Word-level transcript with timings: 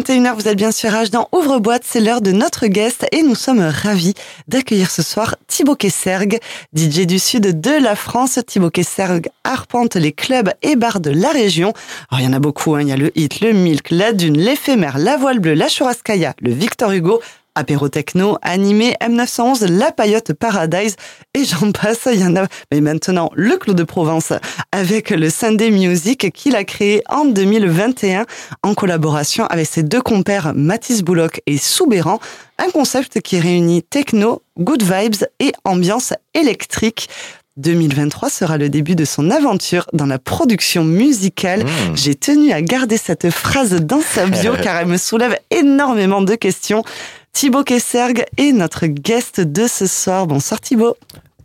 21h, 0.00 0.34
vous 0.34 0.48
êtes 0.48 0.56
bien 0.56 0.72
sûr 0.72 0.88
H 0.88 1.10
dans 1.10 1.28
Ouvre-boîte, 1.30 1.82
c'est 1.84 2.00
l'heure 2.00 2.22
de 2.22 2.32
notre 2.32 2.68
guest 2.68 3.06
et 3.12 3.22
nous 3.22 3.34
sommes 3.34 3.60
ravis 3.60 4.14
d'accueillir 4.48 4.90
ce 4.90 5.02
soir 5.02 5.36
Thibaut 5.46 5.74
Kesserg, 5.74 6.38
DJ 6.74 7.00
du 7.00 7.18
sud 7.18 7.60
de 7.60 7.70
la 7.70 7.94
France. 7.94 8.38
Thibaut 8.46 8.70
Kesserg 8.70 9.28
arpente 9.44 9.96
les 9.96 10.12
clubs 10.12 10.50
et 10.62 10.74
bars 10.74 11.00
de 11.00 11.10
la 11.10 11.28
région. 11.28 11.74
Alors 12.10 12.20
il 12.22 12.24
y 12.24 12.26
en 12.26 12.32
a 12.32 12.38
beaucoup, 12.38 12.76
hein. 12.76 12.80
il 12.80 12.88
y 12.88 12.92
a 12.92 12.96
le 12.96 13.12
Hit, 13.14 13.42
le 13.42 13.52
Milk, 13.52 13.90
la 13.90 14.14
Dune, 14.14 14.38
l'Éphémère, 14.38 14.96
la 14.96 15.18
Voile 15.18 15.38
Bleue, 15.38 15.52
la 15.52 15.68
Churrascaia, 15.68 16.32
le 16.40 16.50
Victor 16.50 16.92
Hugo, 16.92 17.20
apéro 17.60 17.90
techno, 17.90 18.38
animé, 18.40 18.96
M911, 19.02 19.66
La 19.66 19.92
Paillote 19.92 20.32
Paradise, 20.32 20.96
et 21.34 21.44
j'en 21.44 21.72
passe, 21.72 22.08
il 22.10 22.20
y 22.20 22.24
en 22.24 22.34
a. 22.36 22.46
Mais 22.72 22.80
maintenant, 22.80 23.30
le 23.34 23.58
Clos 23.58 23.74
de 23.74 23.84
Provence, 23.84 24.32
avec 24.72 25.10
le 25.10 25.28
Sunday 25.28 25.70
Music 25.70 26.32
qu'il 26.32 26.56
a 26.56 26.64
créé 26.64 27.02
en 27.08 27.26
2021, 27.26 28.24
en 28.62 28.74
collaboration 28.74 29.44
avec 29.46 29.66
ses 29.66 29.82
deux 29.82 30.00
compères 30.00 30.52
Mathis 30.54 31.02
Bouloc 31.02 31.42
et 31.46 31.58
Soubéran, 31.58 32.18
un 32.58 32.70
concept 32.70 33.20
qui 33.20 33.38
réunit 33.38 33.82
techno, 33.82 34.42
good 34.58 34.82
vibes 34.82 35.26
et 35.38 35.52
ambiance 35.64 36.14
électrique. 36.34 37.08
2023 37.56 38.30
sera 38.30 38.58
le 38.58 38.68
début 38.68 38.94
de 38.94 39.04
son 39.04 39.30
aventure 39.30 39.86
dans 39.92 40.06
la 40.06 40.18
production 40.18 40.84
musicale. 40.84 41.64
Mmh. 41.64 41.68
J'ai 41.94 42.14
tenu 42.14 42.52
à 42.52 42.62
garder 42.62 42.96
cette 42.96 43.30
phrase 43.30 43.74
dans 43.80 44.00
sa 44.00 44.26
bio 44.26 44.54
car 44.62 44.76
elle 44.76 44.86
me 44.86 44.96
soulève 44.96 45.36
énormément 45.50 46.22
de 46.22 46.34
questions. 46.34 46.84
Thibaut 47.32 47.64
Kesserg 47.64 48.24
est 48.36 48.52
notre 48.52 48.86
guest 48.86 49.40
de 49.40 49.66
ce 49.66 49.86
soir. 49.86 50.26
Bonsoir 50.26 50.60
Thibaut. 50.60 50.96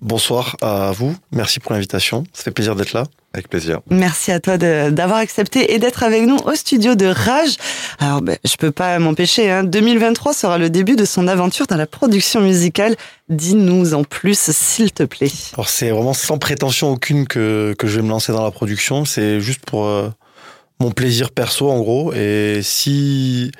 Bonsoir 0.01 0.55
à 0.61 0.91
vous. 0.91 1.15
Merci 1.31 1.59
pour 1.59 1.73
l'invitation. 1.73 2.25
Ça 2.33 2.43
fait 2.43 2.51
plaisir 2.51 2.75
d'être 2.75 2.93
là. 2.93 3.03
Avec 3.33 3.49
plaisir. 3.49 3.81
Merci 3.89 4.31
à 4.31 4.39
toi 4.39 4.57
d'avoir 4.57 5.17
accepté 5.17 5.73
et 5.73 5.79
d'être 5.79 6.03
avec 6.03 6.25
nous 6.25 6.37
au 6.37 6.55
studio 6.55 6.95
de 6.95 7.05
Rage. 7.05 7.57
Alors, 7.99 8.21
ben, 8.21 8.37
je 8.45 8.55
peux 8.55 8.71
pas 8.71 8.97
m'empêcher. 8.97 9.51
Hein. 9.51 9.63
2023 9.63 10.33
sera 10.33 10.57
le 10.57 10.69
début 10.69 10.95
de 10.95 11.03
son 11.05 11.27
aventure 11.27 11.67
dans 11.67 11.75
la 11.75 11.87
production 11.87 12.39
musicale. 12.39 12.95
Dis-nous 13.27 13.93
en 13.93 14.03
plus, 14.05 14.51
s'il 14.51 14.93
te 14.93 15.03
plaît. 15.03 15.31
Alors, 15.53 15.67
c'est 15.67 15.89
vraiment 15.89 16.13
sans 16.13 16.37
prétention 16.37 16.91
aucune 16.91 17.27
que, 17.27 17.75
que 17.77 17.87
je 17.87 17.97
vais 17.97 18.03
me 18.03 18.09
lancer 18.09 18.31
dans 18.31 18.43
la 18.43 18.51
production. 18.51 19.03
C'est 19.03 19.41
juste 19.41 19.65
pour 19.65 19.85
euh, 19.85 20.09
mon 20.79 20.91
plaisir 20.91 21.31
perso, 21.31 21.69
en 21.69 21.79
gros. 21.79 22.13
Et 22.13 22.61
si 22.63 23.51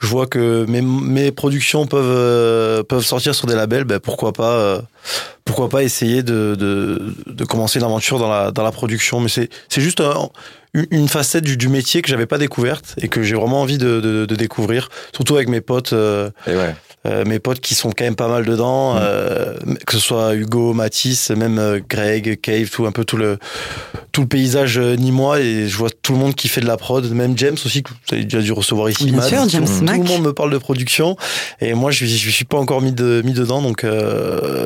je 0.00 0.06
vois 0.06 0.26
que 0.26 0.64
mes, 0.66 0.80
mes 0.80 1.30
productions 1.30 1.86
peuvent 1.86 2.04
euh, 2.04 2.82
peuvent 2.82 3.04
sortir 3.04 3.34
sur 3.34 3.46
des 3.46 3.54
labels, 3.54 3.84
ben 3.84 4.00
pourquoi 4.00 4.32
pas 4.32 4.54
euh, 4.54 4.80
pourquoi 5.44 5.68
pas 5.68 5.82
essayer 5.82 6.22
de, 6.22 6.54
de, 6.58 7.14
de 7.26 7.44
commencer 7.44 7.80
l'aventure 7.80 8.18
dans 8.18 8.28
la 8.28 8.50
dans 8.50 8.62
la 8.62 8.72
production. 8.72 9.20
Mais 9.20 9.28
c'est 9.28 9.50
c'est 9.68 9.82
juste 9.82 10.02
une 10.72 11.08
facette 11.08 11.44
du, 11.44 11.68
métier 11.68 12.00
que 12.00 12.08
j'avais 12.08 12.26
pas 12.26 12.38
découverte 12.38 12.94
et 12.98 13.08
que 13.08 13.22
j'ai 13.22 13.34
vraiment 13.34 13.60
envie 13.60 13.78
de, 13.78 14.00
de, 14.00 14.34
découvrir, 14.36 14.88
surtout 15.12 15.34
avec 15.34 15.48
mes 15.48 15.60
potes. 15.60 15.92
Euh. 15.92 16.30
Euh, 17.06 17.24
mes 17.24 17.38
potes 17.38 17.60
qui 17.60 17.74
sont 17.74 17.92
quand 17.92 18.04
même 18.04 18.14
pas 18.14 18.28
mal 18.28 18.44
dedans, 18.44 18.94
mm. 18.94 18.98
euh, 19.00 19.54
que 19.86 19.94
ce 19.94 19.98
soit 19.98 20.34
Hugo, 20.34 20.74
Mathis, 20.74 21.30
même 21.30 21.58
euh, 21.58 21.80
Greg, 21.88 22.38
Cave, 22.42 22.68
tout 22.68 22.84
un 22.84 22.92
peu 22.92 23.06
tout 23.06 23.16
le 23.16 23.38
tout 24.12 24.22
le 24.22 24.26
paysage 24.26 24.78
ni 24.78 25.10
moi 25.10 25.40
et 25.40 25.68
je 25.68 25.76
vois 25.76 25.88
tout 25.88 26.12
le 26.12 26.18
monde 26.18 26.34
qui 26.34 26.48
fait 26.48 26.60
de 26.60 26.66
la 26.66 26.76
prod, 26.76 27.08
même 27.10 27.38
James 27.38 27.56
aussi 27.64 27.82
que 27.82 27.90
vous 27.90 28.14
avez 28.14 28.24
déjà 28.24 28.42
dû 28.42 28.52
recevoir 28.52 28.90
ici. 28.90 29.10
Bien 29.10 29.22
sûr, 29.22 29.48
James 29.48 29.64
tout, 29.64 29.84
Mac. 29.84 29.96
tout 29.96 30.02
le 30.02 30.08
monde 30.08 30.22
me 30.24 30.32
parle 30.34 30.52
de 30.52 30.58
production 30.58 31.16
et 31.60 31.72
moi 31.72 31.90
je 31.90 32.04
je 32.04 32.30
suis 32.30 32.44
pas 32.44 32.58
encore 32.58 32.82
mis 32.82 32.92
de, 32.92 33.22
mis 33.24 33.32
dedans 33.32 33.62
donc 33.62 33.86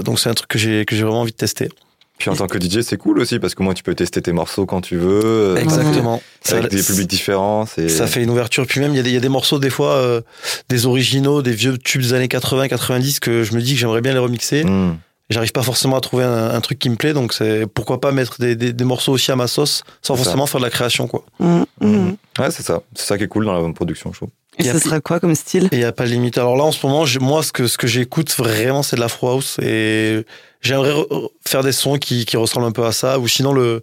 donc 0.05 0.19
c'est 0.19 0.31
un 0.31 0.35
truc 0.35 0.49
que 0.49 0.59
j'ai 0.59 0.85
que 0.87 0.97
j'ai 0.97 1.03
vraiment 1.03 1.21
envie 1.21 1.33
de 1.33 1.37
tester. 1.37 1.69
Puis 2.19 2.31
en 2.31 2.37
tant 2.37 2.47
que 2.47 2.59
DJ, 2.61 2.81
c'est 2.83 2.97
cool 2.97 3.19
aussi 3.19 3.39
parce 3.41 3.55
que 3.55 3.63
moi, 3.63 3.75
tu 3.75 3.83
peux 3.83 3.95
tester 3.95 4.23
tes 4.23 4.33
morceaux 4.33 4.67
quand 4.67 4.81
tu 4.81 4.97
veux. 4.97 5.21
euh, 5.25 5.57
Exactement. 5.57 6.23
Avec 6.49 6.63
Ça- 6.65 6.69
des 6.69 6.83
publics 6.83 7.09
différents. 7.09 7.67
Ça 7.67 8.07
fait 8.07 8.23
une 8.23 8.31
ouverture. 8.31 8.67
Puis 8.67 8.81
même, 8.81 8.93
il 8.93 8.97
y, 8.97 9.01
a 9.01 9.03
des- 9.03 9.11
il 9.11 9.15
y 9.15 9.19
a 9.19 9.21
des 9.21 9.29
morceaux, 9.29 9.59
des 9.59 9.69
fois, 9.71 9.95
euh, 9.97 10.21
des 10.69 10.87
originaux, 10.87 11.43
des 11.43 11.53
vieux 11.53 11.77
tubes 11.77 12.03
des 12.03 12.15
années 12.15 12.29
80, 12.29 12.69
90, 12.69 13.19
que 13.21 13.43
je 13.43 13.53
me 13.55 13.61
dis 13.61 13.75
que 13.75 13.81
j'aimerais 13.81 14.01
bien 14.01 14.13
les 14.13 14.19
remixer. 14.21 14.65
Hmm. 14.65 14.97
J'arrive 15.31 15.53
pas 15.53 15.63
forcément 15.63 15.97
à 15.97 16.01
trouver 16.01 16.23
un, 16.25 16.51
un 16.51 16.61
truc 16.61 16.79
qui 16.79 16.91
me 16.91 16.97
plaît, 16.97 17.15
donc 17.15 17.33
c'est 17.33 17.67
pourquoi 17.67 17.99
pas 17.99 18.13
mettre 18.13 18.39
des, 18.41 18.55
des, 18.57 18.73
des 18.75 18.85
morceaux 18.85 19.13
aussi 19.13 19.33
à 19.33 19.37
ma 19.37 19.47
sauce, 19.47 19.83
sans 20.03 20.17
ça. 20.17 20.23
forcément 20.23 20.45
faire 20.47 20.61
de 20.61 20.67
la 20.67 20.71
création, 20.71 21.09
quoi. 21.09 21.25
Mm, 21.41 21.63
mm. 21.81 22.17
Ouais, 22.39 22.51
c'est 22.51 22.63
ça. 22.63 22.83
C'est 22.95 23.07
ça 23.07 23.17
qui 23.19 23.25
est 23.25 23.29
cool 23.29 23.47
dans 23.47 23.59
la 23.67 23.73
production, 23.73 24.13
je 24.13 24.19
trouve. 24.19 24.29
Et 24.59 24.63
Il 24.63 24.67
y 24.67 24.69
a 24.69 24.73
ce 24.75 24.79
plus- 24.79 24.89
sera 24.89 25.01
quoi 25.01 25.19
comme 25.21 25.35
style? 25.35 25.69
Il 25.73 25.79
y 25.81 25.85
a 25.85 25.93
pas 25.93 26.05
de 26.05 26.11
limite. 26.11 26.39
Alors 26.39 26.57
là, 26.57 26.63
en 26.65 26.73
ce 26.73 26.87
moment, 26.87 27.05
moi, 27.21 27.43
ce 27.43 27.53
que, 27.53 27.67
ce 27.67 27.77
que 27.77 27.87
j'écoute 27.87 28.33
vraiment, 28.37 28.83
c'est 28.83 28.97
de 28.97 29.01
l'afro 29.01 29.29
house. 29.29 29.57
Et 29.61 30.25
j'aimerais 30.61 30.93
re- 30.93 31.29
faire 31.47 31.63
des 31.65 31.73
sons 31.73 31.99
qui, 31.99 32.25
qui 32.25 32.37
ressemblent 32.37 32.67
un 32.67 32.73
peu 32.73 32.85
à 32.85 32.93
ça. 32.93 33.19
Ou 33.19 33.27
sinon, 33.27 33.53
le, 33.53 33.83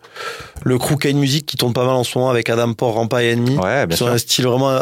le 0.64 0.78
crew 0.78 0.96
Kane 0.98 1.18
Music 1.18 1.46
qui 1.46 1.58
tourne 1.58 1.74
pas 1.74 1.86
mal 1.86 1.96
en 1.96 2.04
ce 2.06 2.18
moment 2.18 2.30
avec 2.32 2.50
Adam 2.50 2.72
Port, 2.74 2.94
Rampa 2.94 3.22
et 3.24 3.32
Enemy. 3.34 3.58
Ouais, 3.58 3.86
bien 3.86 3.98
Sur 3.98 4.06
sûr. 4.08 4.14
un 4.16 4.18
style 4.18 4.46
vraiment, 4.48 4.80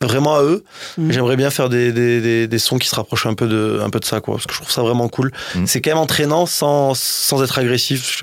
vraiment 0.00 0.34
à 0.34 0.42
eux. 0.42 0.64
Mhm. 0.98 1.12
J'aimerais 1.12 1.36
bien 1.36 1.50
faire 1.50 1.68
des, 1.68 1.92
des, 1.92 2.20
des, 2.20 2.46
des 2.48 2.58
sons 2.58 2.78
qui 2.78 2.88
se 2.88 2.96
rapprochent 2.96 3.26
un 3.26 3.34
peu 3.34 3.46
de, 3.46 3.80
un 3.82 3.90
peu 3.90 4.00
de 4.00 4.04
ça, 4.04 4.20
quoi. 4.20 4.34
Parce 4.34 4.46
que 4.46 4.52
je 4.54 4.58
trouve 4.58 4.72
ça 4.72 4.82
vraiment 4.82 5.06
cool. 5.08 5.30
Mhm. 5.54 5.66
C'est 5.68 5.80
quand 5.80 5.90
même 5.92 5.98
entraînant 5.98 6.46
sans, 6.46 6.94
sans 6.94 7.40
être 7.44 7.56
agressif. 7.58 8.20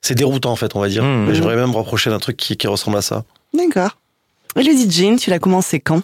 C'est 0.00 0.14
déroutant, 0.14 0.52
en 0.52 0.56
fait, 0.56 0.74
on 0.76 0.80
va 0.80 0.88
dire. 0.88 1.02
Mais 1.04 1.34
j'aimerais 1.34 1.56
même 1.56 1.70
me 1.70 1.76
rapprocher 1.76 2.10
d'un 2.10 2.18
truc 2.20 2.36
qui, 2.36 2.56
qui 2.56 2.66
ressemble 2.68 2.96
à 2.98 3.02
ça. 3.02 3.24
D'accord. 3.52 3.96
Le 4.56 4.62
DJing, 4.62 5.18
tu 5.18 5.30
l'as 5.30 5.38
commencé 5.38 5.80
quand? 5.80 6.02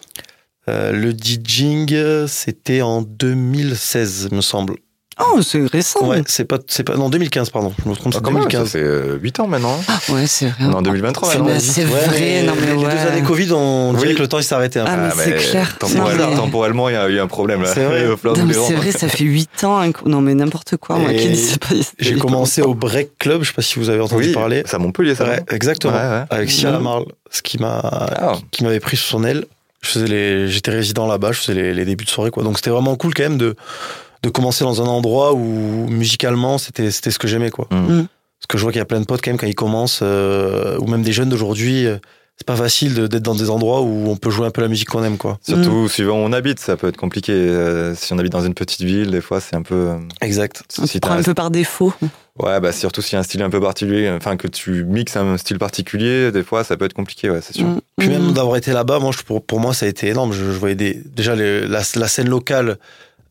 Euh, 0.68 0.92
le 0.92 1.12
DJing, 1.12 2.26
c'était 2.26 2.82
en 2.82 3.02
2016, 3.02 4.30
me 4.32 4.40
semble. 4.40 4.76
Oh, 5.20 5.42
c'est 5.42 5.64
récent. 5.66 6.06
Ouais, 6.06 6.22
c'est 6.26 6.44
pas, 6.44 6.58
c'est 6.68 6.84
pas, 6.84 6.96
non, 6.96 7.08
2015, 7.08 7.50
pardon. 7.50 7.72
Je 7.84 7.88
me 7.88 7.94
trompe, 7.94 8.12
Ah, 8.14 8.18
c'est 8.18 8.22
quand 8.24 8.30
même, 8.30 8.42
ça 8.44 8.48
2015. 8.48 8.70
fait 8.70 8.78
euh, 8.82 9.18
8 9.20 9.40
ans 9.40 9.46
maintenant. 9.48 9.80
Ah, 9.88 9.98
ouais, 10.12 10.26
c'est 10.26 10.46
vrai. 10.46 10.64
En 10.66 10.80
2023 10.82 11.28
C'est 11.30 11.38
maintenant. 11.38 11.50
vrai, 11.52 11.60
c'est 11.60 11.84
Ouais, 11.84 12.42
non, 12.44 12.52
mais 12.60 12.66
les 12.66 12.72
ouais. 12.84 12.92
deux 12.92 13.08
années 13.10 13.22
Covid, 13.22 13.52
on 13.52 13.92
dirait 13.94 14.08
Oui. 14.10 14.14
que 14.14 14.20
le 14.22 14.28
temps 14.28 14.38
il 14.38 14.44
s'est 14.44 14.54
arrêté 14.54 14.78
un 14.78 14.84
peu. 14.84 14.90
Ah, 14.94 15.12
mais 15.16 15.24
c'est 15.24 15.50
clair. 15.50 15.76
Temporellement, 15.78 16.88
il 16.88 16.92
y 16.92 16.96
a 16.96 17.08
eu 17.08 17.18
un 17.18 17.26
problème 17.26 17.62
là. 17.62 17.72
C'est 17.74 17.84
vrai. 17.84 18.06
C'est 18.68 18.74
vrai, 18.74 18.92
ça 18.92 19.08
fait 19.08 19.24
8 19.24 19.64
ans. 19.64 19.80
hein, 19.80 19.90
Non, 20.06 20.20
mais 20.20 20.34
n'importe 20.34 20.76
quoi. 20.76 20.96
Moi, 20.96 21.12
qui 21.14 21.36
c'est 21.36 21.58
pas. 21.60 21.74
J'ai 21.98 22.16
commencé 22.16 22.62
au 22.62 22.74
Break 22.74 23.18
Club, 23.18 23.42
je 23.42 23.48
sais 23.48 23.54
pas 23.54 23.62
si 23.62 23.78
vous 23.78 23.88
avez 23.90 24.00
entendu 24.00 24.32
parler. 24.32 24.62
c'est 24.66 24.76
à 24.76 24.78
Montpellier, 24.78 25.14
ça. 25.14 25.26
Exactement. 25.50 25.94
Avec 26.30 26.50
Sia 26.50 26.68
Mhm. 26.68 26.74
Lamarle, 26.76 27.04
ce 27.30 27.42
qui 27.42 27.58
m'a, 27.58 27.78
Ah. 27.80 28.32
qui 28.50 28.62
m'avait 28.64 28.80
pris 28.80 28.96
sous 28.96 29.08
son 29.08 29.24
aile. 29.24 29.44
Je 29.80 29.88
faisais 29.90 30.06
les, 30.06 30.48
j'étais 30.48 30.72
résident 30.72 31.06
là-bas, 31.06 31.30
je 31.32 31.38
faisais 31.40 31.54
les, 31.54 31.72
les 31.74 31.84
débuts 31.84 32.04
de 32.04 32.10
soirée, 32.10 32.30
quoi. 32.32 32.42
Donc 32.42 32.58
c'était 32.58 32.70
vraiment 32.70 32.96
cool 32.96 33.14
quand 33.14 33.22
même 33.22 33.38
de, 33.38 33.54
de 34.22 34.28
commencer 34.30 34.64
dans 34.64 34.82
un 34.82 34.86
endroit 34.86 35.32
où 35.34 35.86
musicalement 35.88 36.58
c'était, 36.58 36.90
c'était 36.90 37.10
ce 37.10 37.18
que 37.18 37.28
j'aimais, 37.28 37.50
quoi. 37.50 37.68
Mhm. 37.70 38.06
Parce 38.40 38.46
que 38.48 38.58
je 38.58 38.62
vois 38.62 38.72
qu'il 38.72 38.78
y 38.78 38.82
a 38.82 38.86
plein 38.86 39.00
de 39.00 39.04
potes 39.06 39.20
quand 39.22 39.30
même 39.30 39.38
quand 39.38 39.46
ils 39.46 39.54
commencent, 39.54 40.00
euh, 40.02 40.78
ou 40.78 40.86
même 40.86 41.02
des 41.02 41.12
jeunes 41.12 41.28
d'aujourd'hui, 41.28 41.86
euh, 41.86 41.98
c'est 42.36 42.46
pas 42.46 42.54
facile 42.54 42.94
de- 42.94 43.06
d'être 43.08 43.24
dans 43.24 43.34
des 43.34 43.50
endroits 43.50 43.80
où 43.82 44.08
on 44.08 44.14
peut 44.16 44.30
jouer 44.30 44.46
un 44.46 44.50
peu 44.52 44.60
la 44.60 44.68
musique 44.68 44.88
qu'on 44.88 45.02
aime, 45.02 45.16
quoi. 45.16 45.38
Surtout 45.42 45.88
suivant 45.88 46.12
où 46.12 46.24
on 46.24 46.32
habite, 46.32 46.60
ça 46.60 46.76
peut 46.76 46.86
être 46.86 46.96
compliqué. 46.96 47.32
Euh, 47.32 47.96
si 47.96 48.12
on 48.12 48.18
habite 48.18 48.30
dans 48.30 48.44
une 48.44 48.54
petite 48.54 48.82
ville, 48.82 49.10
des 49.10 49.20
fois, 49.20 49.40
c'est 49.40 49.56
un 49.56 49.62
peu. 49.62 49.90
Exact. 50.20 50.62
On 50.80 50.86
si 50.86 51.00
prend 51.00 51.14
t'as 51.14 51.20
un 51.20 51.22
peu 51.24 51.34
par 51.34 51.50
défaut. 51.50 51.92
Ouais, 52.40 52.60
bah 52.60 52.70
surtout 52.70 53.02
s'il 53.02 53.14
y 53.14 53.16
a 53.16 53.18
un 53.18 53.24
style 53.24 53.42
un 53.42 53.50
peu 53.50 53.60
particulier, 53.60 54.08
enfin 54.16 54.36
que 54.36 54.46
tu 54.46 54.84
mixes 54.84 55.16
un 55.16 55.36
style 55.36 55.58
particulier, 55.58 56.30
des 56.30 56.44
fois 56.44 56.62
ça 56.62 56.76
peut 56.76 56.84
être 56.84 56.92
compliqué, 56.94 57.28
ouais, 57.28 57.40
c'est 57.42 57.56
sûr. 57.56 57.66
Mm, 57.66 57.80
Puis 57.98 58.08
mm. 58.08 58.12
même 58.12 58.32
d'avoir 58.32 58.56
été 58.56 58.72
là-bas, 58.72 59.00
moi, 59.00 59.10
je- 59.10 59.24
pour, 59.24 59.44
pour 59.44 59.58
moi, 59.58 59.74
ça 59.74 59.86
a 59.86 59.88
été 59.88 60.06
énorme. 60.06 60.32
Je, 60.32 60.44
je 60.44 60.58
voyais 60.58 60.76
des, 60.76 61.02
déjà 61.06 61.34
les- 61.34 61.66
la, 61.66 61.80
la 61.96 62.06
scène 62.08 62.28
locale 62.28 62.68
euh, 62.68 62.74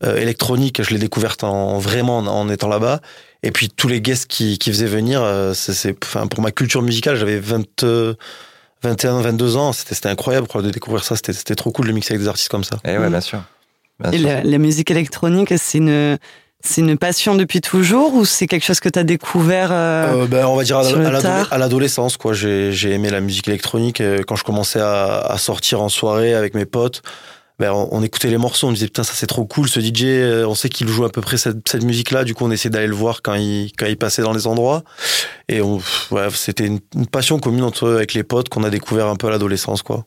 électronique, 0.04 0.82
je 0.82 0.90
l'ai 0.90 0.98
découverte 0.98 1.44
en 1.44 1.78
vraiment 1.78 2.18
en, 2.18 2.26
en 2.26 2.48
étant 2.48 2.68
là-bas. 2.68 3.00
Et 3.42 3.50
puis 3.50 3.68
tous 3.68 3.88
les 3.88 4.00
guests 4.00 4.26
qui, 4.26 4.58
qui 4.58 4.70
faisaient 4.70 4.86
venir, 4.86 5.22
euh, 5.22 5.54
c'est, 5.54 5.72
c'est- 5.72 5.96
enfin, 6.04 6.26
pour 6.26 6.40
ma 6.42 6.50
culture 6.50 6.82
musicale, 6.82 7.16
j'avais 7.16 7.38
20, 7.38 7.82
euh, 7.84 8.14
21, 8.82 9.20
22 9.20 9.56
ans. 9.56 9.72
C'était, 9.72 9.94
c'était 9.94 10.08
incroyable 10.08 10.46
quoi, 10.48 10.62
de 10.62 10.70
découvrir 10.70 11.04
ça. 11.04 11.16
C'était, 11.16 11.32
c'était 11.32 11.54
trop 11.54 11.70
cool 11.72 11.86
de 11.88 11.92
mixer 11.92 12.14
avec 12.14 12.22
des 12.22 12.28
artistes 12.28 12.48
comme 12.48 12.64
ça. 12.64 12.76
Et 12.84 12.96
ouais, 12.98 13.06
Mm. 13.08 13.10
bien 13.10 13.20
sûr. 13.20 13.42
Bien 14.00 14.12
Et 14.12 14.18
sûr. 14.18 14.26
la, 14.28 14.42
la 14.44 14.58
musique 14.58 14.90
électronique, 14.90 15.52
c'est 15.56 15.78
une, 15.78 16.18
c'est 16.60 16.80
une 16.80 16.96
passion 16.98 17.34
depuis 17.36 17.60
toujours 17.60 18.14
ou 18.14 18.24
c'est 18.24 18.46
quelque 18.46 18.64
chose 18.64 18.78
que 18.80 18.88
tu 18.88 18.98
as 18.98 19.04
découvert 19.04 19.70
euh, 19.72 20.22
Euh, 20.22 20.26
ben, 20.26 20.46
on 20.46 20.54
va 20.56 20.62
dire 20.64 20.78
à, 20.78 21.58
l'adolescence, 21.58 22.16
quoi. 22.16 22.32
J'ai, 22.34 22.72
j'ai 22.72 22.90
aimé 22.92 23.10
la 23.10 23.20
musique 23.20 23.46
électronique 23.48 24.00
euh, 24.00 24.22
quand 24.26 24.36
je 24.36 24.44
commençais 24.44 24.80
à, 24.80 25.18
à 25.18 25.38
sortir 25.38 25.80
en 25.82 25.88
soirée 25.88 26.34
avec 26.34 26.54
mes 26.54 26.66
potes. 26.66 27.02
Ben, 27.58 27.72
on, 27.72 27.88
on 27.90 28.02
écoutait 28.02 28.28
les 28.28 28.38
morceaux, 28.38 28.68
on 28.68 28.72
disait 28.72 28.86
putain 28.86 29.02
ça 29.02 29.14
c'est 29.14 29.26
trop 29.26 29.44
cool 29.44 29.68
ce 29.68 29.80
DJ, 29.80 30.04
euh, 30.04 30.46
on 30.46 30.54
sait 30.54 30.68
qu'il 30.68 30.86
joue 30.88 31.04
à 31.04 31.10
peu 31.10 31.20
près 31.20 31.36
cette, 31.36 31.68
cette 31.68 31.82
musique-là, 31.82 32.24
du 32.24 32.34
coup 32.34 32.44
on 32.44 32.50
essayait 32.50 32.70
d'aller 32.70 32.86
le 32.86 32.94
voir 32.94 33.20
quand 33.22 33.34
il 33.34 33.72
quand 33.76 33.86
il 33.86 33.96
passait 33.96 34.22
dans 34.22 34.32
les 34.32 34.46
endroits 34.46 34.84
et 35.48 35.60
on, 35.60 35.80
ouais, 36.12 36.28
c'était 36.32 36.66
une, 36.66 36.78
une 36.94 37.06
passion 37.06 37.40
commune 37.40 37.64
entre 37.64 37.90
avec 37.90 38.14
les 38.14 38.22
potes 38.22 38.48
qu'on 38.48 38.62
a 38.62 38.70
découvert 38.70 39.08
un 39.08 39.16
peu 39.16 39.26
à 39.26 39.30
l'adolescence 39.30 39.82
quoi 39.82 40.06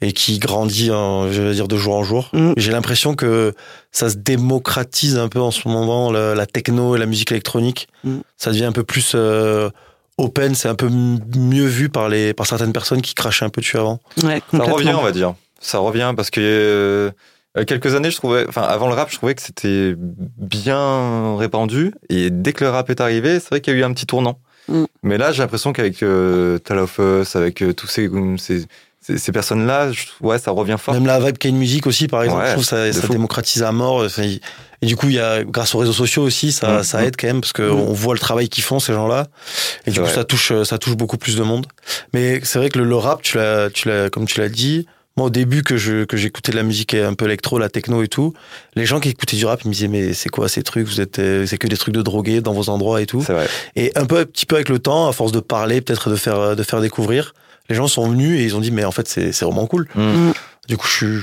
et 0.00 0.12
qui 0.12 0.38
grandit 0.38 0.90
en, 0.90 1.30
je 1.30 1.42
vais 1.42 1.54
dire 1.54 1.68
de 1.68 1.76
jour 1.76 1.94
en 1.94 2.04
jour. 2.04 2.28
Mm. 2.32 2.52
J'ai 2.56 2.72
l'impression 2.72 3.14
que 3.14 3.54
ça 3.92 4.10
se 4.10 4.16
démocratise 4.16 5.16
un 5.16 5.28
peu 5.28 5.40
en 5.40 5.50
ce 5.50 5.68
moment 5.68 6.10
la, 6.10 6.34
la 6.34 6.46
techno 6.46 6.96
et 6.96 6.98
la 6.98 7.06
musique 7.06 7.32
électronique. 7.32 7.88
Mm. 8.04 8.18
Ça 8.36 8.50
devient 8.50 8.64
un 8.64 8.72
peu 8.72 8.82
plus 8.82 9.12
euh, 9.14 9.70
open, 10.18 10.54
c'est 10.54 10.68
un 10.68 10.74
peu 10.74 10.88
mieux 10.88 11.66
vu 11.66 11.88
par 11.88 12.08
les 12.08 12.34
par 12.34 12.46
certaines 12.46 12.72
personnes 12.72 13.02
qui 13.02 13.14
crachaient 13.14 13.44
un 13.44 13.50
peu 13.50 13.60
dessus 13.60 13.78
avant. 13.78 14.00
Ouais, 14.22 14.42
Ça 14.50 14.64
revient, 14.64 14.94
on 14.94 15.02
va 15.02 15.12
dire. 15.12 15.34
Ça 15.66 15.78
revient 15.78 16.12
parce 16.16 16.30
que 16.30 16.40
euh, 16.40 17.64
quelques 17.64 17.94
années, 17.94 18.10
je 18.10 18.16
trouvais, 18.16 18.46
enfin 18.48 18.62
avant 18.62 18.86
le 18.88 18.94
rap, 18.94 19.10
je 19.10 19.16
trouvais 19.16 19.34
que 19.34 19.42
c'était 19.42 19.94
bien 19.96 21.36
répandu. 21.36 21.92
Et 22.08 22.30
dès 22.30 22.52
que 22.52 22.64
le 22.64 22.70
rap 22.70 22.90
est 22.90 23.00
arrivé, 23.00 23.40
c'est 23.40 23.48
vrai 23.48 23.60
qu'il 23.60 23.72
y 23.74 23.76
a 23.76 23.80
eu 23.80 23.84
un 23.84 23.92
petit 23.92 24.06
tournant. 24.06 24.38
Mm. 24.68 24.84
Mais 25.02 25.18
là, 25.18 25.32
j'ai 25.32 25.42
l'impression 25.42 25.72
qu'avec 25.72 26.02
euh, 26.02 26.58
Tale 26.58 26.78
of 26.80 26.98
Us, 26.98 27.36
avec 27.36 27.62
euh, 27.62 27.72
tous 27.72 27.86
ces, 27.86 28.10
ces, 28.38 28.64
ces, 29.00 29.18
ces 29.18 29.32
personnes-là, 29.32 29.90
ouais, 30.20 30.38
ça 30.38 30.50
revient 30.50 30.76
fort. 30.78 30.94
Même 30.94 31.06
la 31.06 31.18
vibe 31.20 31.38
Kane 31.38 31.54
Music 31.56 31.86
aussi, 31.86 32.08
par 32.08 32.22
exemple, 32.22 32.42
Ouais, 32.42 32.48
je 32.48 32.52
trouve 32.52 32.64
ça, 32.64 32.92
ça 32.92 33.08
démocratise 33.08 33.62
à 33.62 33.72
mort. 33.72 34.04
Et 34.82 34.86
du 34.86 34.94
coup, 34.96 35.08
il 35.08 35.14
y 35.14 35.20
a, 35.20 35.42
grâce 35.44 35.74
aux 35.74 35.78
réseaux 35.78 35.92
sociaux 35.94 36.22
aussi, 36.22 36.52
ça, 36.52 36.80
Mm, 36.80 36.82
ça 36.82 37.04
aide 37.04 37.16
quand 37.16 37.28
même 37.28 37.40
parce 37.40 37.52
que 37.54 37.62
Mm. 37.62 37.92
voit 37.92 38.14
le 38.14 38.20
travail 38.20 38.48
qu'ils 38.48 38.64
font 38.64 38.78
ces 38.80 38.92
gens-là. 38.92 39.26
Et 39.86 39.90
du 39.90 40.00
coup, 40.00 40.06
ça 40.08 40.24
touche, 40.24 40.52
ça 40.64 40.76
touche 40.78 40.96
beaucoup 40.96 41.16
plus 41.16 41.36
de 41.36 41.42
monde. 41.42 41.66
Mais 42.12 42.40
c'est 42.44 42.58
vrai 42.58 42.68
que 42.68 42.78
le, 42.78 42.84
le 42.84 42.96
rap, 42.96 43.22
tu 43.22 43.38
l'as, 43.38 43.70
tu 43.70 43.88
l'as, 43.88 44.10
comme 44.10 44.26
tu 44.26 44.38
l'as 44.40 44.48
dit. 44.50 44.86
Moi, 45.16 45.26
au 45.26 45.30
début 45.30 45.62
que 45.62 45.76
je 45.76 46.04
que 46.04 46.16
j'écoutais 46.16 46.52
de 46.52 46.56
la 46.56 46.62
musique 46.62 46.92
un 46.94 47.14
peu 47.14 47.24
électro, 47.24 47.58
la 47.58 47.68
techno 47.68 48.02
et 48.02 48.08
tout, 48.08 48.34
les 48.74 48.84
gens 48.84 49.00
qui 49.00 49.08
écoutaient 49.08 49.36
du 49.36 49.46
rap, 49.46 49.62
ils 49.64 49.68
me 49.68 49.72
disaient 49.72 49.88
mais 49.88 50.12
c'est 50.12 50.28
quoi 50.28 50.48
ces 50.48 50.62
trucs? 50.62 50.86
Vous 50.86 51.00
êtes, 51.00 51.18
euh, 51.18 51.46
c'est 51.46 51.58
que 51.58 51.66
des 51.66 51.76
trucs 51.76 51.94
de 51.94 52.02
drogués 52.02 52.40
dans 52.40 52.52
vos 52.52 52.68
endroits 52.68 53.00
et 53.00 53.06
tout. 53.06 53.22
C'est 53.26 53.32
vrai. 53.32 53.48
Et 53.76 53.92
un 53.96 54.04
peu, 54.04 54.18
un 54.18 54.24
petit 54.24 54.46
peu 54.46 54.56
avec 54.56 54.68
le 54.68 54.78
temps, 54.78 55.08
à 55.08 55.12
force 55.12 55.32
de 55.32 55.40
parler, 55.40 55.80
peut-être 55.80 56.10
de 56.10 56.16
faire, 56.16 56.54
de 56.54 56.62
faire 56.62 56.80
découvrir, 56.80 57.34
les 57.68 57.74
gens 57.74 57.88
sont 57.88 58.08
venus 58.08 58.38
et 58.40 58.44
ils 58.44 58.56
ont 58.56 58.60
dit 58.60 58.70
mais 58.70 58.84
en 58.84 58.92
fait 58.92 59.08
c'est, 59.08 59.32
c'est 59.32 59.44
vraiment 59.44 59.66
cool. 59.66 59.88
Mm. 59.94 60.32
Du 60.68 60.76
coup, 60.76 60.86
je 60.86 60.92
suis, 60.92 61.22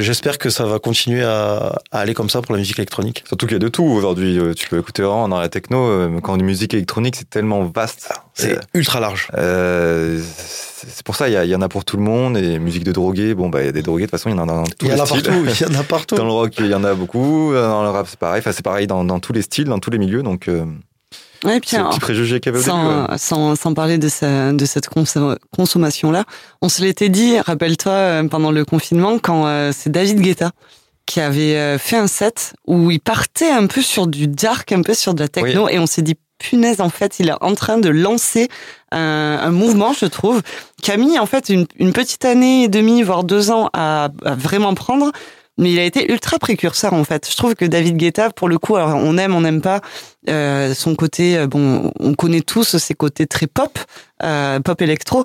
j'espère 0.00 0.38
que 0.38 0.50
ça 0.50 0.64
va 0.64 0.78
continuer 0.78 1.22
à, 1.22 1.78
à 1.90 1.98
aller 2.00 2.14
comme 2.14 2.30
ça 2.30 2.40
pour 2.42 2.52
la 2.54 2.58
musique 2.60 2.78
électronique. 2.78 3.22
Surtout 3.26 3.46
qu'il 3.46 3.54
y 3.54 3.56
a 3.56 3.60
de 3.60 3.68
tout 3.68 3.84
aujourd'hui. 3.84 4.38
Euh, 4.38 4.54
Tu 4.54 4.68
peux 4.68 4.78
écouter 4.78 5.02
vraiment 5.02 5.28
dans 5.28 5.38
la 5.38 5.48
techno. 5.48 5.78
euh, 5.86 6.20
Quand 6.22 6.36
dit 6.36 6.44
musique 6.44 6.74
électronique, 6.74 7.16
c'est 7.16 7.28
tellement 7.28 7.64
vaste. 7.64 8.10
C'est 8.34 8.56
Euh, 8.56 8.60
ultra 8.74 9.00
large. 9.00 9.28
euh, 9.36 10.20
c'est 10.88 11.04
pour 11.04 11.16
ça, 11.16 11.28
il 11.28 11.32
y, 11.44 11.48
y 11.50 11.54
en 11.54 11.62
a 11.62 11.68
pour 11.68 11.84
tout 11.84 11.96
le 11.96 12.02
monde. 12.02 12.36
Et 12.36 12.58
musique 12.58 12.84
de 12.84 12.92
drogué, 12.92 13.34
bon, 13.34 13.48
bah, 13.48 13.62
il 13.62 13.66
y 13.66 13.68
a 13.68 13.72
des 13.72 13.82
drogués, 13.82 14.06
de 14.06 14.10
toute 14.10 14.18
façon, 14.18 14.30
il 14.30 14.36
y 14.36 14.38
en 14.38 14.42
a 14.42 14.46
dans 14.46 14.64
tous 14.64 14.86
y 14.86 14.90
les 14.90 15.00
a 15.00 15.06
styles. 15.06 15.22
partout. 15.22 15.44
Il 15.46 15.62
y 15.62 15.76
en 15.76 15.80
a 15.80 15.82
partout. 15.96 16.14
Dans 16.14 16.24
le 16.24 16.32
rock, 16.32 16.52
il 16.58 16.66
y 16.66 16.74
en 16.74 16.84
a 16.84 16.94
beaucoup. 16.94 17.52
Dans 17.54 17.82
le 17.82 17.88
rap, 17.90 18.06
c'est 18.08 18.18
pareil. 18.18 18.38
Enfin, 18.40 18.52
c'est 18.52 18.62
pareil 18.64 18.86
dans, 18.86 19.02
dans 19.04 19.18
tous 19.20 19.32
les 19.32 19.42
styles, 19.42 19.64
dans 19.64 19.78
tous 19.78 19.90
les 19.90 19.98
milieux. 19.98 20.22
Donc, 20.22 20.48
euh, 20.48 20.64
Ouais, 21.46 21.60
puis, 21.60 21.76
alors, 21.76 21.90
petit 21.90 22.00
préjugé 22.00 22.40
qu'il 22.40 22.52
y 22.52 22.56
avait 22.56 22.58
au 22.58 22.62
début. 22.62 22.70
sans, 22.70 23.06
ouais. 23.10 23.18
sans, 23.18 23.56
sans 23.56 23.74
parler 23.74 23.98
de, 23.98 24.08
sa- 24.08 24.52
de 24.52 24.64
cette 24.64 24.88
conso- 24.90 25.36
consommation-là, 25.56 26.24
on 26.62 26.68
se 26.68 26.82
l'était 26.82 27.08
dit, 27.08 27.38
rappelle-toi, 27.40 27.92
euh, 27.92 28.28
pendant 28.28 28.50
le 28.50 28.64
confinement, 28.64 29.18
quand 29.18 29.46
euh, 29.46 29.70
c'est 29.74 29.90
David 29.90 30.20
Guetta 30.20 30.50
qui 31.06 31.20
avait 31.20 31.54
euh, 31.56 31.78
fait 31.78 31.96
un 31.96 32.08
set 32.08 32.54
où 32.66 32.90
il 32.90 32.98
partait 33.00 33.48
un 33.50 33.66
peu 33.68 33.80
sur 33.80 34.08
du 34.08 34.26
dark, 34.26 34.72
un 34.72 34.82
peu 34.82 34.92
sur 34.92 35.14
de 35.14 35.20
la 35.20 35.28
techno, 35.28 35.68
et 35.68 35.78
on 35.78 35.86
s'est 35.86 36.02
dit, 36.02 36.16
punaise, 36.38 36.80
en 36.80 36.88
fait, 36.90 37.20
il 37.20 37.28
est 37.28 37.34
en 37.40 37.54
train 37.54 37.78
de 37.78 37.88
lancer 37.88 38.48
un, 38.92 39.38
un 39.40 39.50
mouvement, 39.52 39.92
je 39.92 40.04
trouve, 40.06 40.42
qui 40.82 40.90
a 40.90 40.96
mis 40.96 41.18
en 41.18 41.24
fait 41.26 41.48
une, 41.48 41.66
une 41.78 41.92
petite 41.92 42.24
année 42.24 42.64
et 42.64 42.68
demie, 42.68 43.02
voire 43.04 43.22
deux 43.24 43.50
ans 43.52 43.70
à, 43.72 44.08
à 44.24 44.34
vraiment 44.34 44.74
prendre. 44.74 45.12
Mais 45.58 45.72
il 45.72 45.78
a 45.78 45.84
été 45.84 46.10
ultra 46.12 46.38
précurseur 46.38 46.92
en 46.92 47.02
fait. 47.04 47.28
Je 47.30 47.36
trouve 47.36 47.54
que 47.54 47.64
David 47.64 47.96
Guetta, 47.96 48.30
pour 48.30 48.48
le 48.48 48.58
coup, 48.58 48.76
alors 48.76 48.94
on 48.94 49.16
aime, 49.16 49.34
on 49.34 49.40
n'aime 49.40 49.62
pas 49.62 49.80
euh, 50.28 50.74
son 50.74 50.94
côté. 50.94 51.36
euh, 51.38 51.46
Bon, 51.46 51.90
on 51.98 52.14
connaît 52.14 52.42
tous 52.42 52.76
ses 52.78 52.94
côtés 52.94 53.26
très 53.26 53.46
pop, 53.46 53.78
euh, 54.22 54.60
pop 54.60 54.80
électro. 54.82 55.24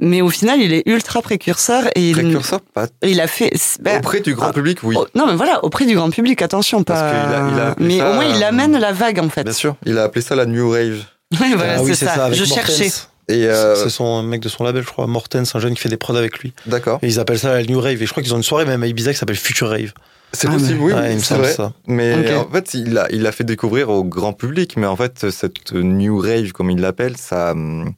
Mais 0.00 0.20
au 0.22 0.30
final, 0.30 0.60
il 0.60 0.72
est 0.72 0.84
ultra 0.86 1.22
précurseur 1.22 1.84
et 1.96 2.10
il, 2.10 2.12
Précurseur, 2.12 2.60
pas 2.60 2.86
et 3.02 3.10
il 3.10 3.20
a 3.20 3.26
fait. 3.26 3.52
ben, 3.80 3.98
auprès 3.98 4.20
du 4.20 4.34
grand 4.36 4.48
ah, 4.48 4.52
public, 4.52 4.78
oui. 4.84 4.94
oh, 4.96 5.06
non, 5.16 5.26
mais 5.26 5.34
voilà, 5.34 5.64
auprès 5.64 5.86
du 5.86 5.96
grand 5.96 6.10
public, 6.10 6.40
attention, 6.40 6.84
Parce 6.84 7.00
pas. 7.00 7.10
qu'il 7.10 7.34
a- 7.34 7.48
il 7.52 7.60
a 7.60 7.74
mais 7.80 7.98
ça, 7.98 8.10
au 8.10 8.14
moins, 8.14 8.24
il 8.24 8.40
euh, 8.42 8.46
amène 8.46 8.78
la 8.78 8.92
vague 8.92 9.18
en 9.18 9.28
fait. 9.28 9.42
Bien 9.42 9.52
sûr. 9.52 9.74
Il 9.86 9.98
a 9.98 10.04
appelé 10.04 10.22
ça 10.22 10.36
la 10.36 10.46
New 10.46 10.70
Rave. 10.70 11.02
Ouais, 11.40 11.52
voilà, 11.56 11.74
Ah 11.78 11.82
oui, 11.82 11.96
c'est 11.96 12.06
ça. 12.06 12.26
avec 12.26 12.38
Je 12.38 12.44
Mortens. 12.48 12.64
cherchais. 12.66 12.92
Et 13.28 13.46
euh, 13.46 13.74
C'est 13.76 13.90
son 13.90 14.22
mec 14.22 14.40
de 14.40 14.48
son 14.48 14.64
label, 14.64 14.82
je 14.82 14.88
crois, 14.88 15.06
Mortens, 15.06 15.54
un 15.54 15.58
jeune 15.60 15.74
qui 15.74 15.80
fait 15.80 15.88
des 15.88 15.96
prods 15.98 16.16
avec 16.16 16.38
lui. 16.38 16.52
d'accord. 16.66 16.98
Et 17.02 17.06
ils 17.08 17.20
appellent 17.20 17.38
ça 17.38 17.52
la 17.54 17.62
New 17.62 17.80
Rave. 17.80 18.02
Et 18.02 18.06
je 18.06 18.10
crois 18.10 18.22
qu'ils 18.22 18.32
ont 18.34 18.38
une 18.38 18.42
soirée 18.42 18.64
même 18.64 18.82
à 18.82 18.86
Ibiza 18.86 19.12
qui 19.12 19.18
s'appelle 19.18 19.36
Future 19.36 19.68
Rave. 19.68 19.92
C'est 20.32 20.48
Ah, 20.48 20.52
possible, 20.52 20.78
mais- 20.78 20.84
oui, 20.84 20.92
Ouais, 20.92 21.00
oui, 21.00 21.06
il 21.10 21.14
me 21.16 21.18
c'est 21.20 21.24
semble 21.26 21.40
vrai. 21.42 21.52
ça. 21.52 21.72
Mais 21.86 22.34
en 22.36 22.50
fait, 22.50 22.74
il 22.74 22.96
a, 22.98 23.06
il 23.10 23.26
a 23.26 23.32
fait 23.32 23.44
découvrir 23.44 23.88
au 23.90 24.04
grand 24.04 24.32
public. 24.34 24.74
Mais 24.76 24.86
en 24.86 24.96
fait, 24.96 25.30
cette 25.30 25.72
new 25.72 26.18
rave, 26.20 26.52
comme 26.52 26.70
il 26.70 26.80
l'appelle, 26.80 27.16
ça, 27.16 27.52
hum, 27.52 27.92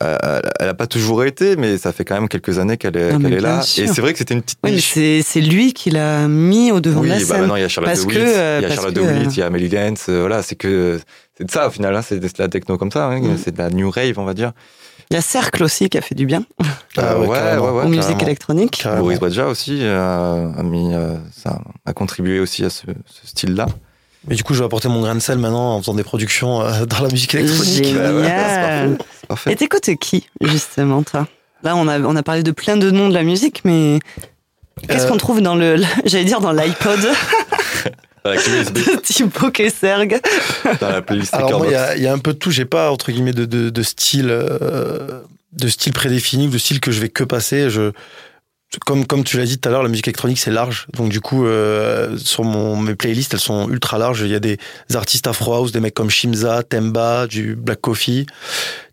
elle 0.00 0.68
a 0.68 0.74
pas 0.74 0.86
toujours 0.86 1.24
été, 1.24 1.56
mais 1.56 1.76
ça 1.78 1.92
fait 1.92 2.04
quand 2.04 2.14
même 2.14 2.28
quelques 2.28 2.58
années 2.58 2.76
qu'elle 2.76 2.96
est, 2.96 3.40
là. 3.40 3.62
sûr. 3.62 3.84
Et 3.84 3.86
c'est 3.88 4.00
vrai 4.00 4.12
que 4.12 4.18
c'était 4.18 4.34
une 4.34 4.42
petite 4.42 4.58
Oui, 4.64 4.70
mais 4.70 4.76
niche. 4.76 4.92
c'est 4.94 5.20
c'est 5.22 5.40
lui 5.40 5.72
qui 5.74 5.90
l'a 5.90 6.28
mis 6.28 6.72
au 6.72 6.80
devant 6.80 7.00
Oui, 7.02 7.08
de 7.08 7.12
la 7.12 7.18
bah 7.18 7.24
scène. 7.26 7.40
maintenant 7.40 7.56
il 7.56 7.62
y 7.62 7.64
a 7.64 7.68
Charlotte 7.68 7.92
Parce 7.94 8.06
de 8.06 8.12
que, 8.12 8.18
Witt, 8.18 8.28
euh, 8.28 8.60
il 8.62 8.68
y 8.68 8.72
a 8.72 8.74
Charlotte 8.74 8.94
que, 8.94 9.00
de 9.00 9.04
Witt, 9.06 9.26
euh, 9.26 9.30
il 9.32 9.38
y 9.38 9.42
a 9.42 9.46
Amelie 9.46 9.68
Dance, 9.68 10.06
euh, 10.08 10.20
voilà, 10.20 10.42
c'est 10.42 10.54
que 10.56 10.98
c'est 11.36 11.44
de 11.44 11.50
ça 11.50 11.68
au 11.68 11.70
final, 11.70 11.94
hein, 11.94 12.02
c'est 12.02 12.18
de 12.18 12.28
la 12.38 12.48
techno 12.48 12.78
comme 12.78 12.90
ça, 12.90 13.06
hein, 13.06 13.20
Mm. 13.20 13.36
c'est 13.42 13.52
de 13.52 13.58
la 13.58 13.68
new 13.70 13.90
rave, 13.90 14.18
on 14.18 14.24
va 14.24 14.34
dire. 14.34 14.52
Il 15.10 15.14
y 15.14 15.18
a 15.18 15.20
Cercle 15.20 15.62
aussi 15.62 15.90
qui 15.90 15.98
a 15.98 16.00
fait 16.00 16.14
du 16.14 16.24
bien 16.24 16.42
Ah 16.96 17.18
ouais, 17.18 17.28
carrément. 17.28 17.64
aux 17.66 17.82
musiques 17.88 18.02
carrément. 18.04 18.20
électroniques. 18.22 18.80
Carrément. 18.82 19.02
Boris 19.02 19.18
Wadja 19.20 19.46
aussi 19.46 19.80
euh, 19.82 20.50
a 20.56 20.62
mis, 20.62 20.94
euh, 20.94 21.16
ça 21.36 21.60
a 21.84 21.92
contribué 21.92 22.40
aussi 22.40 22.64
à 22.64 22.70
ce, 22.70 22.86
ce 22.86 23.26
style-là. 23.26 23.66
Mais 24.28 24.36
du 24.36 24.44
coup, 24.44 24.54
je 24.54 24.60
vais 24.60 24.64
apporter 24.64 24.88
mon 24.88 25.00
grain 25.00 25.14
de 25.14 25.20
sel 25.20 25.38
maintenant 25.38 25.74
en 25.74 25.80
faisant 25.80 25.94
des 25.94 26.04
productions 26.04 26.62
euh, 26.62 26.84
dans 26.86 27.00
la 27.02 27.08
musique 27.08 27.34
électronique. 27.34 27.84
Génial. 27.84 28.14
Ouais, 28.14 28.20
ouais, 28.22 28.96
c'est 29.20 29.26
parfait. 29.26 29.52
Et 29.52 29.56
t'écoutes 29.56 29.90
qui, 30.00 30.26
justement, 30.40 31.02
toi? 31.02 31.26
Là, 31.64 31.74
on 31.76 31.88
a, 31.88 31.98
on 32.00 32.14
a 32.16 32.22
parlé 32.22 32.42
de 32.42 32.50
plein 32.52 32.76
de 32.76 32.90
noms 32.90 33.08
de 33.08 33.14
la 33.14 33.22
musique, 33.24 33.62
mais 33.64 33.98
qu'est-ce 34.88 35.04
Euh, 35.06 35.08
qu'on 35.08 35.16
trouve 35.16 35.40
dans 35.40 35.54
le, 35.56 35.76
j'allais 36.04 36.24
dire 36.24 36.40
dans 36.40 36.52
l'iPod? 36.52 37.00
Dans 38.24 38.30
la 38.30 38.36
clé 38.36 38.52
USB, 38.60 38.74
de 38.76 39.00
Thibaut 39.00 39.50
Kesserg 39.50 40.20
dans 40.80 40.88
la 40.90 41.02
playlist 41.02 41.34
Alors 41.34 41.58
moi, 41.58 41.66
il 41.66 41.72
y, 41.72 41.74
a- 41.74 41.96
il 41.96 42.02
y 42.04 42.06
a 42.06 42.12
un 42.12 42.18
peu 42.18 42.32
de 42.34 42.38
tout. 42.38 42.52
J'ai 42.52 42.64
pas 42.64 42.92
entre 42.92 43.10
guillemets 43.10 43.32
de, 43.32 43.44
de, 43.46 43.68
de 43.70 43.82
style, 43.82 44.28
euh, 44.30 45.20
de 45.52 45.66
style 45.68 45.92
prédéfini, 45.92 46.46
ou 46.46 46.50
de 46.50 46.58
style 46.58 46.78
que 46.78 46.92
je 46.92 47.00
vais 47.00 47.08
que 47.08 47.24
passer. 47.24 47.68
Je, 47.68 47.90
comme 48.86 49.06
comme 49.06 49.22
tu 49.24 49.36
l'as 49.38 49.44
dit 49.44 49.58
tout 49.58 49.68
à 49.68 49.72
l'heure, 49.72 49.82
la 49.82 49.88
musique 49.88 50.08
électronique 50.08 50.38
c'est 50.38 50.50
large. 50.50 50.86
Donc 50.94 51.08
du 51.10 51.20
coup, 51.20 51.46
euh, 51.46 52.16
sur 52.18 52.44
mon 52.44 52.76
mes 52.76 52.94
playlists, 52.94 53.34
elles 53.34 53.40
sont 53.40 53.68
ultra 53.70 53.98
larges. 53.98 54.20
Il 54.22 54.28
y 54.30 54.34
a 54.34 54.40
des 54.40 54.58
artistes 54.94 55.26
afro 55.26 55.54
house, 55.54 55.72
des 55.72 55.80
mecs 55.80 55.94
comme 55.94 56.10
Shimza, 56.10 56.62
Temba, 56.62 57.26
du 57.26 57.54
Black 57.54 57.80
Coffee. 57.80 58.26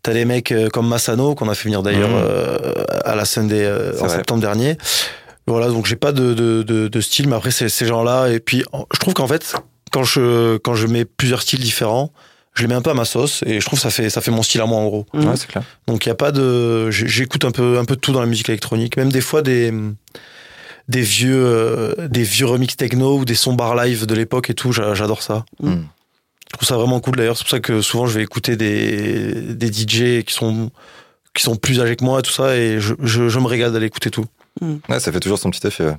T'as 0.02 0.12
des 0.12 0.24
mecs 0.24 0.52
euh, 0.52 0.68
comme 0.68 0.86
Masano 0.88 1.34
qu'on 1.34 1.48
a 1.48 1.54
fait 1.54 1.64
venir 1.64 1.82
d'ailleurs 1.82 2.10
Mhm. 2.10 2.22
euh, 2.24 2.72
à 3.04 3.14
la 3.14 3.24
Sunday 3.24 3.64
euh, 3.64 3.92
en 4.00 4.06
vrai. 4.06 4.16
septembre 4.16 4.40
dernier. 4.40 4.76
Voilà, 5.46 5.68
donc 5.68 5.86
j'ai 5.86 5.96
pas 5.96 6.12
de, 6.12 6.32
de, 6.34 6.62
de, 6.62 6.88
de 6.88 7.00
style, 7.00 7.28
mais 7.28 7.34
après 7.36 7.50
c'est 7.50 7.68
ces 7.68 7.86
gens-là. 7.86 8.28
Et 8.28 8.38
puis 8.40 8.62
je 8.94 8.98
trouve 9.00 9.14
qu'en 9.14 9.26
fait, 9.26 9.54
quand 9.90 10.04
je 10.04 10.58
quand 10.58 10.74
je 10.74 10.86
mets 10.86 11.04
plusieurs 11.04 11.42
styles 11.42 11.60
différents, 11.60 12.12
je 12.54 12.62
les 12.62 12.68
mets 12.68 12.74
un 12.74 12.82
peu 12.82 12.90
à 12.90 12.94
ma 12.94 13.04
sauce 13.04 13.42
et 13.46 13.60
je 13.60 13.66
trouve 13.66 13.78
que 13.78 13.82
ça 13.82 13.90
fait 13.90 14.10
ça 14.10 14.20
fait 14.20 14.30
mon 14.30 14.42
style 14.42 14.60
à 14.60 14.66
moi 14.66 14.78
en 14.78 14.86
gros. 14.86 15.06
Mm. 15.14 15.24
Ouais, 15.26 15.36
c'est 15.36 15.46
clair. 15.46 15.62
Donc 15.86 16.04
il 16.04 16.08
y 16.08 16.12
a 16.12 16.16
pas 16.16 16.32
de 16.32 16.90
j'écoute 16.90 17.44
un 17.44 17.50
peu 17.52 17.78
un 17.78 17.84
peu 17.84 17.94
de 17.96 18.00
tout 18.00 18.12
dans 18.12 18.20
la 18.20 18.26
musique 18.26 18.48
électronique, 18.48 18.96
même 18.96 19.10
des 19.12 19.20
fois 19.20 19.42
des 19.42 19.72
des 20.88 21.02
vieux 21.02 21.44
euh, 21.46 22.08
des 22.08 22.22
vieux 22.22 22.46
remix 22.46 22.76
techno 22.76 23.18
ou 23.18 23.24
des 23.24 23.34
sons 23.36 23.52
bar 23.54 23.74
live 23.76 24.06
de 24.06 24.14
l'époque 24.14 24.50
et 24.50 24.54
tout, 24.54 24.72
j'a- 24.72 24.94
j'adore 24.94 25.22
ça. 25.22 25.44
Mm. 25.60 25.70
Mm. 25.70 25.86
Je 26.52 26.56
trouve 26.56 26.66
ça 26.68 26.76
vraiment 26.76 26.98
cool 26.98 27.14
d'ailleurs, 27.16 27.36
c'est 27.36 27.44
pour 27.44 27.50
ça 27.50 27.60
que 27.60 27.80
souvent 27.80 28.06
je 28.06 28.18
vais 28.18 28.24
écouter 28.24 28.56
des 28.56 29.32
des 29.54 29.68
DJ 29.72 30.24
qui 30.24 30.34
sont 30.34 30.70
qui 31.32 31.44
sont 31.44 31.54
plus 31.54 31.80
âgés 31.80 31.94
que 31.94 32.04
moi 32.04 32.18
et 32.18 32.22
tout 32.22 32.32
ça 32.32 32.56
et 32.56 32.80
je, 32.80 32.94
je, 33.04 33.28
je 33.28 33.38
me 33.38 33.46
régale 33.46 33.72
d'aller 33.72 33.86
écouter 33.86 34.10
tout. 34.10 34.24
Ouais, 34.60 34.98
ça 34.98 35.12
fait 35.12 35.20
toujours 35.20 35.38
son 35.38 35.48
petit 35.50 35.64
effet, 35.64 35.84
ouais. 35.86 35.96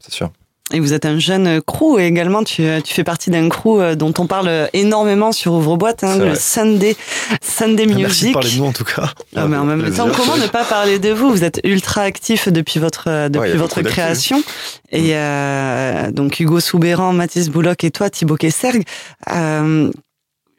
c'est 0.00 0.12
sûr. 0.12 0.32
Et 0.72 0.80
vous 0.80 0.94
êtes 0.94 1.04
un 1.04 1.18
jeune 1.18 1.60
crew 1.60 1.98
et 1.98 2.06
également 2.06 2.44
tu, 2.44 2.62
tu 2.82 2.94
fais 2.94 3.04
partie 3.04 3.28
d'un 3.30 3.48
crew 3.50 3.80
euh, 3.80 3.94
dont 3.94 4.14
on 4.18 4.26
parle 4.26 4.70
énormément 4.72 5.32
sur 5.32 5.52
Ouvre-Boîte, 5.52 6.02
hein, 6.04 6.16
le. 6.16 6.34
Sunday, 6.34 6.96
Sunday 7.42 7.84
Merci 7.86 7.98
de 8.00 8.06
Music. 8.06 8.32
parler 8.32 8.50
de 8.50 8.56
nous 8.58 8.64
en 8.64 8.72
tout 8.72 8.84
cas. 8.84 9.10
Ah, 9.36 9.46
mais 9.48 9.56
en 9.58 9.64
même 9.64 9.82
Plaisir. 9.82 10.04
temps, 10.04 10.10
comment 10.16 10.36
ne 10.38 10.46
pas 10.46 10.64
parler 10.64 10.98
de 10.98 11.10
vous? 11.10 11.30
Vous 11.30 11.44
êtes 11.44 11.60
ultra 11.64 12.02
actif 12.02 12.48
depuis 12.48 12.78
votre 12.80 13.08
euh, 13.08 13.28
depuis 13.28 13.50
Ouais, 13.50 13.56
votre 13.56 13.82
création. 13.82 14.42
Et 14.90 15.10
euh, 15.16 16.10
donc 16.10 16.40
Hugo 16.40 16.60
Soubéran, 16.60 17.12
Mathis 17.12 17.50
Bouloc 17.50 17.84
et 17.84 17.90
toi, 17.90 18.08
Thibaut 18.08 18.36
Kesserg. 18.36 18.82
Euh, 19.30 19.90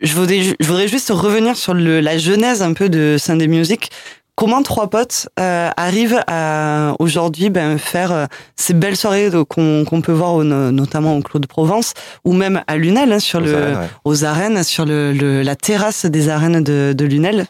je 0.02 0.14
voudrais 0.16 0.42
je 0.60 0.68
voudrais 0.68 0.90
juste 0.90 1.10
revenir 1.12 1.56
sur 1.56 1.74
le, 1.74 2.02
la 2.02 2.18
genèse 2.18 2.62
un 2.62 2.74
peu 2.74 2.90
de 2.90 3.16
Sunday 3.18 3.48
Music. 3.48 3.90
Comment 4.36 4.64
trois 4.64 4.90
potes 4.90 5.30
euh, 5.40 5.70
arrivent 5.78 6.24
à 6.28 6.96
aujourd'hui 6.98 7.50
ben, 7.52 7.78
faire 7.78 8.12
euh, 8.12 8.26
ces 8.56 8.74
belles 8.74 8.96
soirées 8.98 9.30
qu'on 9.48 10.02
peut 10.04 10.12
voir 10.12 10.34
au- 10.34 10.44
notamment 10.44 11.16
au 11.16 11.22
Clos 11.22 11.40
de 11.40 11.46
Provence 11.46 11.94
ou 12.26 12.34
même 12.34 12.64
à 12.68 12.78
Lunel 12.78 13.14
hein, 13.14 13.20
sur 13.20 13.40
Aux 13.40 13.44
le 13.46 13.56
arènes, 13.56 13.78
ouais. 13.78 13.88
aux 14.06 14.26
arènes, 14.26 14.64
sur 14.64 14.86
le, 14.86 15.14
le- 15.14 15.44
la 15.44 15.56
terrasse 15.56 16.06
des 16.08 16.30
arènes 16.30 16.64
de, 16.64 16.94
de 16.98 17.06
Lunel. 17.06 17.46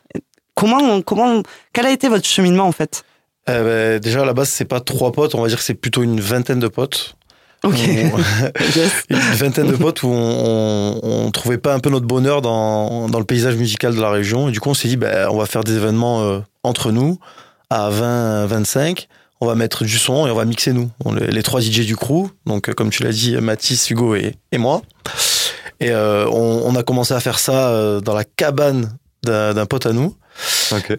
Comment, 0.55 1.01
comment, 1.01 1.41
quel 1.71 1.85
a 1.85 1.91
été 1.91 2.09
votre 2.09 2.25
cheminement 2.25 2.65
en 2.65 2.71
fait? 2.73 3.03
Euh, 3.49 3.93
bah, 3.95 3.99
déjà 3.99 4.21
à 4.21 4.25
la 4.25 4.33
base 4.33 4.49
c'est 4.49 4.65
pas 4.65 4.79
trois 4.81 5.11
potes, 5.13 5.35
on 5.35 5.41
va 5.41 5.47
dire 5.47 5.57
que 5.57 5.63
c'est 5.63 5.73
plutôt 5.73 6.03
une 6.03 6.19
vingtaine 6.19 6.59
de 6.59 6.67
potes. 6.67 7.15
Yes. 8.75 9.05
une 9.09 9.17
vingtaine 9.17 9.67
de 9.67 9.75
potes 9.75 10.03
où 10.03 10.07
on, 10.09 10.99
on, 11.01 11.25
on 11.25 11.31
trouvait 11.31 11.57
pas 11.57 11.73
un 11.73 11.79
peu 11.79 11.89
notre 11.89 12.05
bonheur 12.05 12.41
dans, 12.41 13.07
dans 13.07 13.19
le 13.19 13.25
paysage 13.25 13.55
musical 13.55 13.95
de 13.95 14.01
la 14.01 14.09
région. 14.09 14.49
Et 14.49 14.51
du 14.51 14.59
coup, 14.59 14.69
on 14.69 14.73
s'est 14.73 14.87
dit, 14.87 14.97
ben, 14.97 15.29
on 15.29 15.37
va 15.37 15.45
faire 15.45 15.63
des 15.63 15.75
événements 15.75 16.23
euh, 16.23 16.39
entre 16.63 16.91
nous 16.91 17.19
à 17.69 17.89
20, 17.89 18.45
25. 18.47 19.07
On 19.41 19.45
va 19.45 19.55
mettre 19.55 19.83
du 19.83 19.97
son 19.97 20.27
et 20.27 20.31
on 20.31 20.35
va 20.35 20.45
mixer 20.45 20.73
nous. 20.73 20.89
On, 21.05 21.13
les, 21.13 21.27
les 21.27 21.43
trois 21.43 21.61
DJ 21.61 21.85
du 21.85 21.95
crew. 21.95 22.27
Donc, 22.45 22.69
euh, 22.69 22.73
comme 22.73 22.89
tu 22.89 23.03
l'as 23.03 23.11
dit, 23.11 23.35
Mathis, 23.37 23.89
Hugo 23.89 24.15
et, 24.15 24.35
et 24.51 24.57
moi. 24.57 24.81
Et 25.79 25.91
euh, 25.91 26.27
on, 26.27 26.63
on 26.65 26.75
a 26.75 26.83
commencé 26.83 27.13
à 27.13 27.19
faire 27.19 27.39
ça 27.39 27.69
euh, 27.69 27.99
dans 27.99 28.13
la 28.13 28.23
cabane 28.23 28.97
d'un 29.23 29.53
d'un 29.53 29.65
pote 29.65 29.85
à 29.85 29.93
nous. 29.93 30.15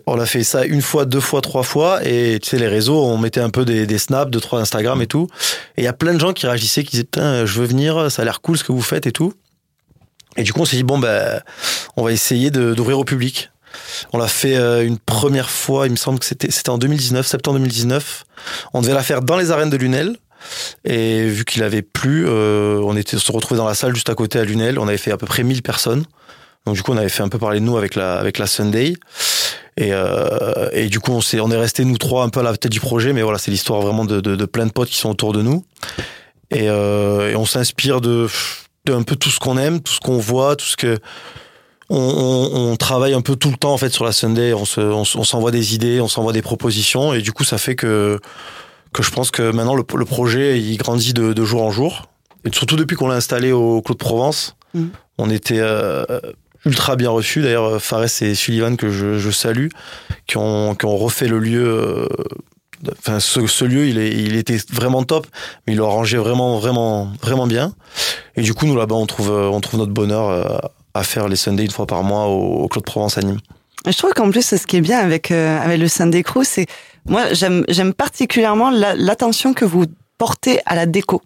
On 0.06 0.20
a 0.20 0.26
fait 0.26 0.44
ça 0.44 0.64
une 0.64 0.82
fois, 0.82 1.04
deux 1.04 1.20
fois, 1.20 1.40
trois 1.40 1.62
fois. 1.62 2.04
Et 2.04 2.38
tu 2.40 2.50
sais, 2.50 2.58
les 2.58 2.68
réseaux, 2.68 3.04
on 3.04 3.18
mettait 3.18 3.40
un 3.40 3.50
peu 3.50 3.64
des, 3.64 3.98
snaps, 3.98 4.30
deux, 4.30 4.40
trois 4.40 4.60
Instagram 4.60 5.00
et 5.02 5.06
tout. 5.06 5.28
Et 5.76 5.82
il 5.82 5.84
y 5.84 5.88
a 5.88 5.92
plein 5.92 6.14
de 6.14 6.20
gens 6.20 6.32
qui 6.32 6.46
réagissaient, 6.46 6.84
qui 6.84 7.02
disaient, 7.02 7.46
je 7.46 7.60
veux 7.60 7.66
venir, 7.66 8.10
ça 8.10 8.22
a 8.22 8.24
l'air 8.24 8.40
cool 8.40 8.56
ce 8.58 8.64
que 8.64 8.72
vous 8.72 8.82
faites 8.82 9.06
et 9.06 9.12
tout. 9.12 9.34
Et 10.36 10.42
du 10.42 10.52
coup, 10.52 10.60
on 10.60 10.64
s'est 10.64 10.76
dit, 10.76 10.82
bon, 10.82 10.98
ben, 10.98 11.40
on 11.96 12.04
va 12.04 12.12
essayer 12.12 12.50
d'ouvrir 12.50 12.98
au 12.98 13.04
public. 13.04 13.50
On 14.12 14.18
l'a 14.18 14.28
fait 14.28 14.56
euh, 14.56 14.86
une 14.86 14.98
première 14.98 15.50
fois, 15.50 15.86
il 15.86 15.92
me 15.92 15.96
semble 15.96 16.18
que 16.18 16.24
c'était 16.26 16.70
en 16.70 16.78
2019, 16.78 17.26
septembre 17.26 17.58
2019. 17.58 18.24
On 18.72 18.82
devait 18.82 18.94
la 18.94 19.02
faire 19.02 19.22
dans 19.22 19.36
les 19.36 19.50
arènes 19.50 19.70
de 19.70 19.76
Lunel. 19.76 20.16
Et 20.84 21.24
vu 21.24 21.44
qu'il 21.44 21.62
avait 21.62 21.82
plu, 21.82 22.26
euh, 22.28 22.78
on 22.84 22.96
était 22.96 23.18
se 23.18 23.32
retrouvé 23.32 23.58
dans 23.58 23.66
la 23.66 23.74
salle 23.74 23.94
juste 23.94 24.10
à 24.10 24.14
côté 24.14 24.38
à 24.38 24.44
Lunel. 24.44 24.78
On 24.78 24.88
avait 24.88 24.98
fait 24.98 25.10
à 25.10 25.16
peu 25.16 25.26
près 25.26 25.42
1000 25.42 25.62
personnes. 25.62 26.04
Donc 26.66 26.76
du 26.76 26.82
coup, 26.82 26.92
on 26.92 26.96
avait 26.96 27.08
fait 27.08 27.22
un 27.22 27.28
peu 27.28 27.38
parler 27.38 27.60
de 27.60 27.64
nous 27.64 27.76
avec 27.76 27.94
la 27.94 28.14
avec 28.14 28.38
la 28.38 28.46
Sunday. 28.46 28.94
Et, 29.76 29.92
euh, 29.92 30.68
et 30.72 30.86
du 30.86 31.00
coup, 31.00 31.12
on 31.12 31.20
s'est 31.20 31.40
on 31.40 31.50
est 31.50 31.56
resté 31.56 31.84
nous 31.84 31.98
trois 31.98 32.24
un 32.24 32.28
peu 32.28 32.40
à 32.40 32.42
la 32.42 32.56
tête 32.56 32.72
du 32.72 32.80
projet. 32.80 33.12
Mais 33.12 33.22
voilà, 33.22 33.38
c'est 33.38 33.50
l'histoire 33.50 33.80
vraiment 33.80 34.04
de, 34.04 34.20
de, 34.20 34.36
de 34.36 34.44
plein 34.44 34.66
de 34.66 34.72
potes 34.72 34.88
qui 34.88 34.98
sont 34.98 35.10
autour 35.10 35.32
de 35.32 35.42
nous. 35.42 35.64
Et, 36.50 36.68
euh, 36.68 37.30
et 37.30 37.36
on 37.36 37.44
s'inspire 37.44 38.00
de, 38.00 38.28
de 38.86 38.92
un 38.92 39.02
peu 39.02 39.16
tout 39.16 39.30
ce 39.30 39.40
qu'on 39.40 39.58
aime, 39.58 39.80
tout 39.80 39.92
ce 39.92 40.00
qu'on 40.00 40.18
voit, 40.18 40.56
tout 40.56 40.66
ce 40.66 40.76
que 40.76 40.98
on, 41.90 41.98
on, 41.98 42.72
on, 42.72 42.76
travaille 42.76 43.12
un 43.12 43.20
peu 43.20 43.36
tout 43.36 43.50
le 43.50 43.56
temps 43.56 43.74
en 43.74 43.78
fait 43.78 43.90
sur 43.90 44.04
la 44.04 44.12
Sunday. 44.12 44.54
On 44.54 44.64
se, 44.64 44.80
on, 44.80 45.04
s'envoie 45.04 45.50
des 45.50 45.74
idées, 45.74 46.00
on 46.00 46.08
s'envoie 46.08 46.32
des 46.32 46.42
propositions, 46.42 47.12
et 47.12 47.20
du 47.20 47.32
coup, 47.32 47.44
ça 47.44 47.58
fait 47.58 47.74
que 47.74 48.18
que 48.92 49.02
je 49.02 49.10
pense 49.10 49.32
que 49.32 49.50
maintenant 49.50 49.74
le, 49.74 49.82
le 49.96 50.04
projet 50.04 50.60
il 50.60 50.76
grandit 50.76 51.12
de, 51.12 51.32
de, 51.32 51.44
jour 51.44 51.62
en 51.62 51.70
jour. 51.72 52.06
Et 52.44 52.54
surtout 52.54 52.76
depuis 52.76 52.96
qu'on 52.96 53.08
l'a 53.08 53.16
installé 53.16 53.50
au 53.50 53.82
Clos 53.82 53.94
de 53.94 53.98
Provence, 53.98 54.56
mmh. 54.74 54.84
on 55.18 55.30
était 55.30 55.58
euh, 55.58 56.04
ultra 56.64 56.96
bien 56.96 57.10
reçus. 57.10 57.42
D'ailleurs, 57.42 57.80
Fares 57.80 58.22
et 58.22 58.34
Sullivan 58.34 58.76
que 58.76 58.90
je, 58.90 59.30
salue, 59.30 59.68
qui 60.26 60.36
ont, 60.36 60.74
qui 60.74 60.86
ont 60.86 60.96
refait 60.96 61.28
le 61.28 61.38
lieu. 61.38 61.64
Euh, 61.64 62.06
enfin, 62.98 63.20
ce, 63.20 63.46
ce, 63.46 63.64
lieu, 63.64 63.86
il, 63.86 63.98
est, 63.98 64.10
il 64.10 64.36
était 64.36 64.58
vraiment 64.72 65.02
top, 65.04 65.26
mais 65.66 65.74
il 65.74 65.78
l'a 65.78 65.84
rangé 65.84 66.16
vraiment, 66.16 66.58
vraiment, 66.58 67.12
vraiment 67.22 67.46
bien. 67.46 67.74
Et 68.36 68.42
du 68.42 68.54
coup, 68.54 68.66
nous 68.66 68.76
là-bas, 68.76 68.94
on 68.94 69.06
trouve, 69.06 69.30
on 69.30 69.60
trouve 69.60 69.80
notre 69.80 69.92
bonheur 69.92 70.28
euh, 70.28 70.58
à 70.94 71.02
faire 71.02 71.28
les 71.28 71.36
Sundays 71.36 71.64
une 71.64 71.70
fois 71.70 71.86
par 71.86 72.02
mois 72.02 72.26
au, 72.26 72.62
au 72.62 72.68
Clos 72.68 72.80
de 72.80 72.86
Provence 72.86 73.18
à 73.18 73.22
Nîmes. 73.22 73.40
Je 73.86 73.96
trouve 73.96 74.12
qu'en 74.14 74.30
plus, 74.30 74.42
ce 74.42 74.66
qui 74.66 74.76
est 74.76 74.80
bien 74.80 74.98
avec 74.98 75.30
euh, 75.30 75.58
avec 75.60 75.78
le 75.78 75.88
Sunday 75.88 76.22
Crew, 76.22 76.42
c'est 76.42 76.66
moi 77.06 77.34
j'aime 77.34 77.92
particulièrement 77.92 78.70
l'attention 78.70 79.52
que 79.52 79.66
vous 79.66 79.84
portez 80.16 80.60
à 80.64 80.74
la 80.74 80.86
déco. 80.86 81.20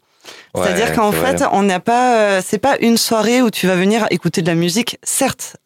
Ouais, 0.54 0.62
C'est-à-dire 0.64 0.92
qu'en 0.94 1.12
fait, 1.12 1.36
vrai. 1.36 1.48
on 1.52 1.62
n'a 1.62 1.80
pas, 1.80 2.16
euh, 2.16 2.42
c'est 2.44 2.58
pas 2.58 2.76
une 2.80 2.96
soirée 2.96 3.42
où 3.42 3.50
tu 3.50 3.66
vas 3.66 3.76
venir 3.76 4.06
écouter 4.10 4.42
de 4.42 4.46
la 4.46 4.54
musique. 4.54 4.98
Certes, 5.02 5.56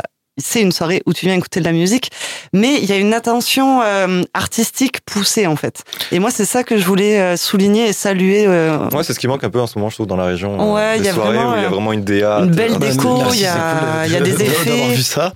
c'est 0.43 0.61
une 0.61 0.73
soirée 0.73 1.03
où 1.07 1.13
tu 1.13 1.27
viens 1.27 1.35
écouter 1.35 1.61
de 1.61 1.65
la 1.65 1.73
musique, 1.73 2.11
mais 2.53 2.79
il 2.83 2.85
y 2.85 2.93
a 2.93 2.97
une 2.97 3.15
attention 3.15 3.81
euh, 3.83 4.23
artistique 4.35 5.01
poussée 5.05 5.47
en 5.47 5.57
fait. 5.57 5.83
Et 6.11 6.19
moi, 6.19 6.31
c'est 6.31 6.45
ça 6.45 6.65
que 6.65 6.77
je 6.77 6.85
voulais 6.85 7.21
euh, 7.21 7.37
souligner 7.37 7.89
et 7.89 7.93
saluer. 7.93 8.47
Euh... 8.47 8.89
Ouais, 8.91 9.03
c'est 9.03 9.15
ce 9.15 9.19
qui 9.19 9.29
manque 9.29 9.45
un 9.45 9.51
peu 9.51 9.61
en 9.61 9.67
ce 9.67 9.79
moment, 9.79 9.91
je 9.91 9.97
trouve, 9.97 10.07
dans 10.07 10.17
la 10.17 10.27
région. 10.27 10.75
Ouais, 10.75 10.99
il 10.99 11.05
y 11.05 11.09
a 11.09 11.13
vraiment, 11.13 11.53
où 11.53 11.57
il 11.57 11.63
y 11.63 11.67
a 11.67 11.69
vraiment 11.69 11.93
une 11.93 12.05
DA, 12.05 12.41
une 12.41 12.51
belle 12.51 12.79
déco, 12.79 13.19
il 13.33 13.41
y 13.41 13.47
a, 13.47 14.07
il 14.07 14.13
y 14.13 14.17
a 14.17 14.21
des 14.21 14.43
effets. 14.43 14.71
D'avoir 14.71 14.89
vu 14.91 15.03
ça. 15.03 15.35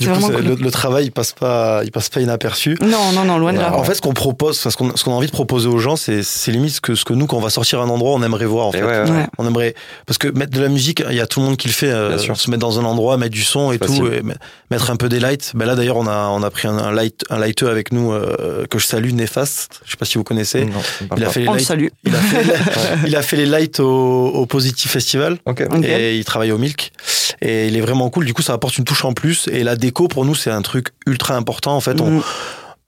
Du 0.00 0.08
coup, 0.08 0.20
cool. 0.20 0.44
le, 0.44 0.54
le, 0.54 0.70
travail, 0.70 1.06
il 1.06 1.10
passe 1.10 1.32
pas, 1.32 1.80
il 1.84 1.90
passe 1.90 2.08
pas 2.08 2.20
inaperçu. 2.20 2.78
Non, 2.80 3.12
non, 3.12 3.24
non, 3.24 3.38
loin 3.38 3.52
de 3.52 3.58
là. 3.58 3.74
En 3.74 3.82
fait, 3.82 3.94
ce 3.94 4.00
qu'on 4.00 4.14
propose, 4.14 4.58
ce 4.58 4.76
qu'on, 4.76 4.94
ce 4.96 5.02
qu'on 5.02 5.12
a 5.12 5.16
envie 5.16 5.26
de 5.26 5.32
proposer 5.32 5.68
aux 5.68 5.78
gens, 5.78 5.96
c'est, 5.96 6.22
c'est 6.22 6.52
limite 6.52 6.74
ce 6.74 6.80
que, 6.80 6.94
ce 6.94 7.04
que 7.04 7.14
nous, 7.14 7.26
quand 7.26 7.36
on 7.36 7.40
va 7.40 7.50
sortir 7.50 7.80
à 7.80 7.84
un 7.84 7.88
endroit, 7.88 8.12
on 8.12 8.22
aimerait 8.22 8.46
voir. 8.46 8.68
En 8.68 8.72
fait, 8.72 8.82
ouais, 8.82 9.10
ouais. 9.10 9.26
on 9.38 9.46
aimerait, 9.46 9.74
parce 10.06 10.18
que 10.18 10.28
mettre 10.28 10.52
de 10.52 10.60
la 10.60 10.68
musique, 10.68 11.02
il 11.08 11.16
y 11.16 11.20
a 11.20 11.26
tout 11.26 11.40
le 11.40 11.46
monde 11.46 11.56
qui 11.56 11.66
le 11.68 11.74
fait. 11.74 11.90
Euh, 11.90 12.16
se 12.38 12.50
mettre 12.50 12.60
dans 12.60 12.78
un 12.78 12.84
endroit, 12.84 13.16
mettre 13.16 13.34
du 13.34 13.42
son 13.42 13.72
et 13.72 13.78
tout, 13.78 14.06
et 14.06 14.22
mettre 14.70 14.90
un 14.90 14.96
peu 14.96 15.08
des 15.08 15.20
lights. 15.20 15.52
Ben 15.54 15.64
là 15.66 15.74
d'ailleurs 15.76 15.96
on 15.96 16.06
a 16.06 16.28
on 16.28 16.42
a 16.42 16.50
pris 16.50 16.68
un, 16.68 16.76
un 16.78 16.92
light 16.92 17.24
un 17.30 17.38
lighter 17.38 17.66
avec 17.68 17.92
nous 17.92 18.12
euh, 18.12 18.66
que 18.66 18.78
je 18.78 18.86
salue 18.86 19.12
Néfaste. 19.12 19.80
Je 19.84 19.90
sais 19.92 19.96
pas 19.96 20.04
si 20.04 20.18
vous 20.18 20.24
connaissez. 20.24 20.64
Non, 20.64 20.80
il 21.16 21.24
a 21.24 21.30
fait 21.30 21.40
les 21.40 21.46
lights, 21.46 21.60
salue. 21.66 21.86
Il 22.04 22.14
a 22.14 22.18
fait, 22.20 22.46
il 23.06 23.16
a 23.16 23.22
fait 23.22 23.36
les 23.36 23.46
lights 23.46 23.80
au, 23.80 24.26
au 24.28 24.46
Positive 24.46 24.90
Festival. 24.90 25.38
Okay. 25.46 25.66
Et 25.84 26.16
il 26.18 26.24
travaille 26.24 26.52
au 26.52 26.58
Milk. 26.58 26.92
Et 27.40 27.68
il 27.68 27.76
est 27.76 27.80
vraiment 27.80 28.10
cool. 28.10 28.24
Du 28.24 28.34
coup 28.34 28.42
ça 28.42 28.52
apporte 28.52 28.78
une 28.78 28.84
touche 28.84 29.04
en 29.04 29.12
plus. 29.12 29.48
Et 29.52 29.62
la 29.64 29.76
déco 29.76 30.08
pour 30.08 30.24
nous 30.24 30.34
c'est 30.34 30.50
un 30.50 30.62
truc 30.62 30.88
ultra 31.06 31.34
important. 31.36 31.74
En 31.76 31.80
fait 31.80 32.00
on 32.00 32.10
Mm. 32.10 32.22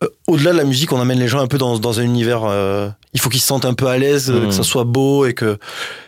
euh, 0.02 0.08
au-delà 0.28 0.52
de 0.52 0.56
la 0.56 0.64
musique, 0.64 0.92
on 0.92 1.00
amène 1.00 1.18
les 1.18 1.28
gens 1.28 1.40
un 1.40 1.46
peu 1.46 1.58
dans, 1.58 1.78
dans 1.78 2.00
un 2.00 2.02
univers. 2.02 2.44
Euh, 2.44 2.88
il 3.12 3.20
faut 3.20 3.28
qu'ils 3.28 3.40
se 3.42 3.46
sentent 3.46 3.66
un 3.66 3.74
peu 3.74 3.86
à 3.86 3.98
l'aise, 3.98 4.30
Mm. 4.30 4.46
que 4.46 4.52
ça 4.54 4.62
soit 4.62 4.84
beau 4.84 5.26
et 5.26 5.34
que. 5.34 5.58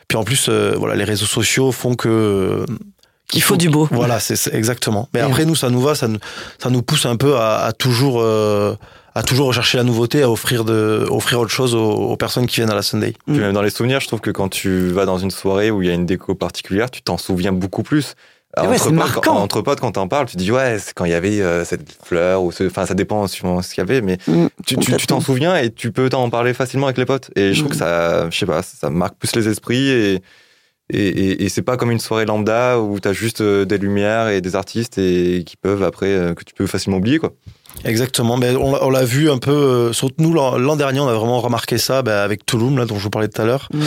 Puis 0.09 0.17
en 0.19 0.25
plus, 0.25 0.47
euh, 0.49 0.75
voilà, 0.79 0.95
les 0.95 1.05
réseaux 1.05 1.27
sociaux 1.27 1.73
font 1.73 1.95
que 1.95 2.65
il 3.35 3.43
faut 3.43 3.57
du 3.57 3.69
beau. 3.69 3.89
Voilà, 3.91 4.21
c'est 4.21 4.53
exactement. 4.55 5.09
Mais 5.15 5.21
après, 5.21 5.45
nous, 5.45 5.55
ça 5.55 5.71
nous 5.71 5.81
va, 5.81 5.95
ça 5.95 6.09
nous, 6.09 6.19
ça 6.59 6.71
nous 6.71 6.83
pousse 6.83 7.07
un 7.07 7.17
peu 7.17 7.37
à, 7.37 7.65
à 7.65 7.73
toujours, 7.73 8.21
euh, 8.21 8.75
à 9.15 9.23
toujours 9.23 9.47
rechercher 9.49 9.79
la 9.79 9.85
nouveauté, 9.85 10.23
à 10.23 10.31
offrir 10.31 10.65
de, 10.65 11.07
offrir 11.11 11.41
autre 11.41 11.51
chose 11.51 11.75
aux, 11.75 11.91
aux 11.93 12.17
personnes 12.17 12.47
qui 12.47 12.57
viennent 12.57 12.71
à 12.71 12.75
la 12.75 12.83
Sunday. 12.83 13.15
Puis 13.27 13.39
même 13.39 13.53
dans 13.53 13.63
les 13.63 13.71
souvenirs, 13.71 14.01
je 14.01 14.07
trouve 14.09 14.21
que 14.21 14.31
quand 14.31 14.49
tu 14.49 14.89
vas 14.89 15.05
dans 15.07 15.19
une 15.19 15.31
soirée 15.31 15.71
où 15.71 15.83
il 15.83 15.89
y 15.89 15.91
a 15.91 15.95
une 15.95 16.07
déco 16.07 16.35
particulière, 16.35 16.91
tu 16.91 17.03
t'en 17.03 17.19
souviens 17.19 17.53
beaucoup 17.53 17.83
plus. 17.83 18.15
Ouais, 18.59 18.67
entre, 18.79 19.15
potes, 19.15 19.29
entre 19.29 19.63
potes, 19.63 19.81
quand 19.81 19.93
t'en 19.93 20.09
parles, 20.09 20.27
tu 20.27 20.37
dis 20.37 20.53
ouais, 20.53 20.79
c'est 20.79 20.93
quand 20.93 21.07
il 21.07 21.11
y 21.11 21.15
avait 21.15 21.41
euh, 21.41 21.65
cette 21.65 21.87
fleur 22.05 22.43
ou 22.43 22.53
ce, 22.53 22.65
enfin 22.65 22.85
ça 22.85 22.93
dépend 22.93 23.27
suivant 23.27 23.63
ce 23.63 23.71
qu'il 23.73 23.79
y 23.79 23.81
avait, 23.81 24.03
mais 24.03 24.19
Mm, 24.27 24.49
tu 24.67 24.77
tu 24.77 24.95
tu 24.95 25.07
t'en 25.07 25.21
souviens 25.23 25.57
et 25.57 25.71
tu 25.71 25.91
peux 25.91 26.11
t'en 26.11 26.29
parler 26.29 26.53
facilement 26.53 26.85
avec 26.89 26.99
les 26.99 27.07
potes. 27.07 27.31
Et 27.35 27.55
je 27.55 27.61
trouve 27.61 27.71
Mm. 27.71 27.73
que 27.73 27.79
ça, 27.79 28.29
je 28.31 28.39
sais 28.39 28.45
pas, 28.45 28.61
ça 28.61 28.91
marque 28.91 29.15
plus 29.17 29.35
les 29.37 29.49
esprits 29.49 29.89
et 29.89 30.23
et, 30.93 31.09
et, 31.09 31.45
et 31.45 31.49
c'est 31.49 31.63
pas 31.63 31.77
comme 31.77 31.91
une 31.91 31.99
soirée 32.01 32.25
lambda 32.27 32.79
où 32.81 33.01
t'as 33.01 33.13
juste 33.13 33.41
euh, 33.41 33.65
des 33.65 33.79
lumières 33.79 34.29
et 34.29 34.41
des 34.41 34.55
artistes 34.57 34.99
et 34.99 35.43
qui 35.47 35.57
peuvent 35.57 35.83
après 35.83 36.07
euh, 36.07 36.35
que 36.35 36.45
tu 36.45 36.55
peux 36.55 36.67
facilement 36.67 36.99
oublier 36.99 37.19
quoi. 37.19 37.33
Exactement, 37.85 38.37
mais 38.37 38.55
on, 38.55 38.73
l'a- 38.73 38.85
on 38.85 38.91
l'a 38.91 39.05
vu 39.05 39.31
un 39.31 39.39
peu, 39.39 39.51
euh, 39.51 39.93
surtout 39.95 40.17
nous 40.19 40.33
l'an 40.35 40.59
l'an 40.59 40.77
dernier, 40.77 41.01
on 41.01 41.09
a 41.09 41.15
vraiment 41.15 41.41
remarqué 41.41 41.79
ça 41.79 42.03
bah, 42.03 42.23
avec 42.23 42.45
Touloum, 42.45 42.77
là, 42.77 42.85
dont 42.85 42.99
je 42.99 43.03
vous 43.05 43.11
parlais 43.11 43.29
tout 43.29 43.41
à 43.41 43.47
l'heure. 43.47 43.69
Mm. 43.73 43.81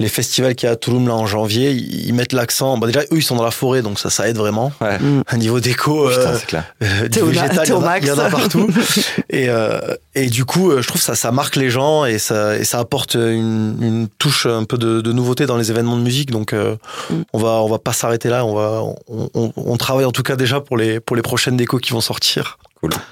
Les 0.00 0.08
festivals 0.08 0.54
qu'il 0.54 0.66
y 0.68 0.70
a 0.70 0.74
à 0.74 0.76
Touloum 0.76 1.08
là 1.08 1.14
en 1.14 1.26
janvier, 1.26 1.72
ils, 1.72 2.06
ils 2.06 2.14
mettent 2.14 2.32
l'accent. 2.32 2.78
Bah, 2.78 2.86
déjà, 2.86 3.00
eux, 3.00 3.16
ils 3.16 3.22
sont 3.22 3.34
dans 3.34 3.42
la 3.44 3.50
forêt, 3.50 3.82
donc 3.82 3.98
ça, 3.98 4.10
ça 4.10 4.28
aide 4.28 4.36
vraiment. 4.36 4.72
Ouais. 4.80 4.96
Mm. 4.98 5.22
Un 5.28 5.36
niveau 5.38 5.58
déco, 5.58 6.08
Putain, 6.08 6.20
euh, 6.20 6.36
c'est 6.38 6.46
clair. 6.46 6.64
euh, 6.82 7.02
du 7.02 7.10
T'es 7.10 7.20
au- 7.22 7.26
végétal, 7.26 7.56
t'es 7.56 7.62
il 7.64 7.68
y, 7.70 7.72
au 7.72 7.76
en 7.78 7.82
a, 7.82 7.86
max. 7.86 8.06
il 8.06 8.08
y 8.08 8.12
en 8.12 8.18
a 8.18 8.30
partout. 8.30 8.68
et, 9.30 9.48
euh, 9.48 9.80
et 10.14 10.26
du 10.30 10.44
coup, 10.44 10.70
euh, 10.70 10.82
je 10.82 10.86
trouve 10.88 11.00
ça, 11.00 11.14
ça 11.16 11.32
marque 11.32 11.56
les 11.56 11.68
gens 11.70 12.04
et 12.04 12.18
ça, 12.18 12.56
et 12.56 12.64
ça 12.64 12.78
apporte 12.78 13.14
une, 13.14 13.76
une 13.80 14.08
touche 14.18 14.46
un 14.46 14.62
peu 14.64 14.78
de, 14.78 15.00
de 15.00 15.12
nouveauté 15.12 15.46
dans 15.46 15.56
les 15.56 15.70
événements 15.70 15.96
de 15.96 16.02
musique. 16.02 16.30
Donc, 16.30 16.52
euh, 16.52 16.76
Mm. 17.10 17.14
on 17.32 17.38
va, 17.38 17.48
on 17.62 17.68
va 17.68 17.78
pas 17.78 17.92
s'arrêter 17.92 18.28
là. 18.28 18.44
On 18.44 18.54
va, 18.54 18.82
on, 19.08 19.30
on, 19.34 19.52
on 19.56 19.76
travaille 19.76 20.04
en 20.04 20.12
tout 20.12 20.22
cas 20.22 20.36
déjà 20.36 20.60
pour 20.60 20.76
les, 20.76 21.00
pour 21.00 21.16
les 21.16 21.22
prochaines 21.22 21.56
décos 21.56 21.78
qui 21.78 21.92
vont 21.92 22.00
sortir. 22.00 22.58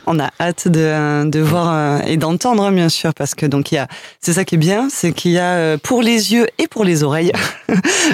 On 0.07 0.21
a 0.21 0.31
hâte 0.41 0.69
de, 0.69 1.29
de 1.29 1.41
voir 1.41 1.73
euh, 1.73 1.99
et 2.07 2.17
d'entendre 2.17 2.63
hein, 2.65 2.71
bien 2.73 2.89
sûr 2.89 3.13
parce 3.15 3.35
que 3.35 3.47
donc 3.47 3.73
il 3.73 3.77
y 3.77 3.79
a 3.79 3.89
c'est 4.21 4.33
ça 4.33 4.45
qui 4.45 4.55
est 4.55 4.59
bien 4.59 4.89
c'est 4.91 5.13
qu'il 5.13 5.33
y 5.33 5.39
a 5.39 5.55
euh, 5.55 5.77
pour 5.83 6.03
les 6.03 6.33
yeux 6.33 6.47
et 6.59 6.69
pour 6.69 6.85
les 6.85 7.03
oreilles 7.03 7.33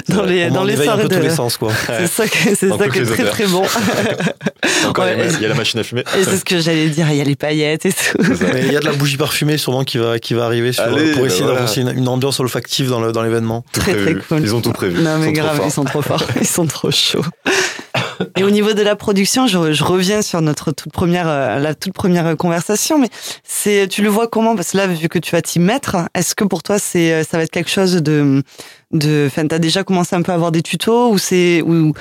dans 0.09 0.23
les 0.23 0.47
on 0.49 0.53
dans 0.53 0.63
les 0.63 0.75
soirées 0.75 1.03
de 1.03 1.13
tous 1.15 1.21
les 1.21 1.29
sens, 1.29 1.57
quoi. 1.57 1.71
c'est 1.87 2.07
ça 2.07 2.27
que- 2.27 2.55
c'est 2.55 2.69
ça 2.69 2.89
qui 2.89 2.99
est 2.99 3.03
très 3.05 3.21
odeurs. 3.21 3.29
très 3.31 3.45
bon 3.47 3.63
Encore, 4.87 5.05
il 5.05 5.09
y 5.09 5.13
a 5.13 5.17
Ouais. 5.17 5.27
la- 5.27 5.31
il 5.33 5.41
y 5.41 5.45
a 5.45 5.49
la 5.49 5.53
machine 5.55 5.79
à 5.79 5.83
fumer. 5.83 6.01
et 6.17 6.23
c'est 6.23 6.37
ce 6.37 6.45
que 6.45 6.59
j'allais 6.59 6.87
dire 6.89 7.07
il 7.11 7.17
y 7.17 7.21
a 7.21 7.23
les 7.23 7.35
paillettes 7.35 7.85
et 7.85 7.93
tout 7.93 8.17
il 8.57 8.71
y 8.71 8.75
a 8.75 8.79
de 8.79 8.85
la 8.85 8.93
bougie 8.93 9.17
parfumée 9.17 9.57
sûrement 9.57 9.83
qui 9.83 9.97
va, 9.99 10.17
qui 10.19 10.33
va 10.33 10.45
arriver 10.45 10.73
sur, 10.73 10.83
Allez, 10.83 11.11
pour 11.11 11.21
bah 11.21 11.27
essayer 11.27 11.43
voilà. 11.43 11.59
d'avoir 11.59 11.69
aussi 11.71 11.81
une, 11.81 11.89
une 11.97 12.07
ambiance 12.07 12.39
olfactive 12.39 12.89
dans 12.89 12.99
le- 12.99 13.11
dans 13.11 13.21
l'événement. 13.21 13.63
Très, 13.71 13.93
très 13.95 14.15
cool. 14.15 14.39
Ils 14.41 14.55
ont 14.55 14.61
tout 14.61 14.71
prévu. 14.73 15.01
Non 15.01 15.17
mais 15.19 15.27
Ils 15.29 15.33
grave, 15.33 15.61
ils 15.65 15.71
sont 15.71 15.83
trop 15.83 16.01
forts, 16.01 16.23
ils 16.41 16.47
sont 16.47 16.65
trop 16.65 16.89
chauds. 16.91 17.23
Et 18.37 18.43
au 18.43 18.49
niveau 18.49 18.73
de 18.73 18.81
la 18.81 18.95
production, 18.95 19.47
je, 19.47 19.73
je 19.73 19.83
reviens 19.83 20.21
sur 20.21 20.41
notre 20.41 20.71
toute 20.71 20.91
première, 20.91 21.27
euh, 21.27 21.59
la 21.59 21.75
toute 21.75 21.93
première 21.93 22.35
conversation, 22.37 22.99
mais 22.99 23.09
c'est, 23.43 23.87
tu 23.87 24.01
le 24.01 24.09
vois 24.09 24.27
comment? 24.27 24.55
Parce 24.55 24.71
que 24.71 24.77
là, 24.77 24.87
vu 24.87 25.09
que 25.09 25.19
tu 25.19 25.31
vas 25.31 25.41
t'y 25.41 25.59
mettre, 25.59 25.97
est-ce 26.13 26.35
que 26.35 26.43
pour 26.43 26.63
toi, 26.63 26.79
c'est, 26.79 27.13
euh, 27.13 27.23
ça 27.23 27.37
va 27.37 27.43
être 27.43 27.51
quelque 27.51 27.69
chose 27.69 27.95
de, 27.95 28.43
de, 28.91 29.25
enfin, 29.27 29.47
t'as 29.47 29.59
déjà 29.59 29.83
commencé 29.83 30.15
un 30.15 30.21
peu 30.21 30.31
à 30.31 30.35
avoir 30.35 30.51
des 30.51 30.61
tutos 30.61 31.11
ou 31.11 31.17
c'est, 31.17 31.61
ou, 31.61 31.93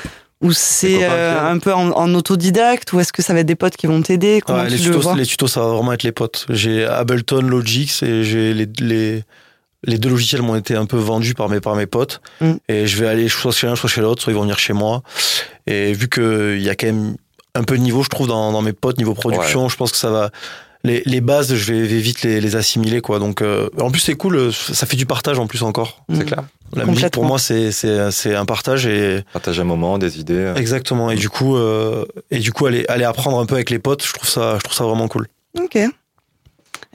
ou 0.43 0.53
c'est 0.53 1.01
euh, 1.03 1.51
un 1.51 1.59
peu 1.59 1.73
en, 1.73 1.91
en 1.91 2.15
autodidacte 2.15 2.93
ou 2.93 3.01
est-ce 3.01 3.13
que 3.13 3.23
ça 3.23 3.33
va 3.33 3.41
être 3.41 3.47
des 3.47 3.55
potes 3.55 3.77
qui 3.77 3.87
vont 3.87 4.03
t'aider? 4.03 4.43
Tu 4.47 4.53
les, 4.53 4.77
le 4.77 5.17
les 5.17 5.27
tutos, 5.27 5.47
ça 5.47 5.61
va 5.61 5.69
vraiment 5.69 5.93
être 5.93 6.03
les 6.03 6.13
potes. 6.13 6.47
J'ai 6.49 6.85
Ableton, 6.85 7.43
Logix 7.43 8.03
et 8.03 8.25
j'ai 8.25 8.53
les, 8.53 8.69
les, 8.81 9.23
les 9.85 9.99
deux 9.99 10.09
logiciels 10.11 10.43
m'ont 10.43 10.57
été 10.57 10.75
un 10.77 10.87
peu 10.87 10.97
vendus 10.97 11.35
par 11.35 11.49
mes, 11.49 11.61
par 11.61 11.75
mes 11.75 11.87
potes. 11.87 12.21
Mm. 12.41 12.53
Et 12.69 12.87
je 12.87 12.97
vais 13.03 13.09
aller 13.09 13.29
soit 13.29 13.53
chez 13.53 13.67
l'un, 13.67 13.75
soit 13.77 13.89
chez 13.91 14.01
l'autre, 14.01 14.23
soit 14.23 14.33
ils 14.33 14.37
vont 14.37 14.43
venir 14.43 14.59
chez 14.59 14.73
moi. 14.73 15.03
Et 15.67 15.93
vu 15.93 16.09
qu'il 16.09 16.61
y 16.63 16.69
a 16.71 16.75
quand 16.75 16.87
même 16.87 17.17
un 17.55 17.65
peu 17.65 17.77
de 17.77 17.83
niveau, 17.83 18.03
je 18.03 18.09
trouve, 18.09 18.29
dans, 18.29 18.53
dans 18.53 18.63
mes 18.63 18.73
potes, 18.73 18.99
niveau 18.99 19.15
production, 19.15 19.69
je 19.69 19.77
pense 19.77 19.93
que 19.93 19.99
ça 19.99 20.11
va. 20.11 20.31
Les, 20.85 21.03
les 21.07 21.21
bases, 21.21 21.55
je 21.55 21.73
vais, 21.73 21.83
vais 21.83 22.01
vite 22.01 22.23
les, 22.23 22.41
les 22.41 22.57
assimiler, 22.57 23.01
quoi. 23.01 23.21
Donc, 23.21 23.41
euh, 23.41 23.69
en 23.81 23.91
plus, 23.93 24.01
c'est 24.01 24.15
cool, 24.15 24.35
euh, 24.37 24.51
ça 24.51 24.85
fait 24.85 24.97
du 24.97 25.07
partage 25.07 25.39
en 25.39 25.47
plus 25.47 25.63
encore. 25.63 26.05
C'est 26.13 26.23
Mm. 26.23 26.25
clair. 26.25 26.43
La 26.75 26.87
musique, 26.87 27.11
pour 27.11 27.25
moi, 27.25 27.39
c'est, 27.39 27.71
c'est, 27.71 28.11
c'est 28.11 28.35
un 28.35 28.47
partage 28.47 28.87
et 28.87 29.23
Partage 29.33 29.61
un 29.61 29.65
moment, 29.65 29.99
des 29.99 30.19
idées. 30.19 30.53
exactement. 30.57 31.11
Et 31.11 31.17
du 31.17 31.29
coup, 31.29 31.55
euh, 31.57 32.07
et 32.31 32.39
du 32.39 32.51
coup, 32.51 32.65
aller, 32.67 32.85
aller 32.89 33.05
apprendre 33.05 33.39
un 33.39 33.45
peu 33.47 33.55
avec 33.57 33.69
les 33.71 33.79
potes, 33.79 34.05
je 34.05 34.13
trouve 34.13 34.29
ça, 34.29 34.57
je 34.57 34.63
trouve 34.65 34.75
ça 34.75 34.85
vraiment 34.85 35.07
cool. 35.07 35.29
Ok. 35.63 35.77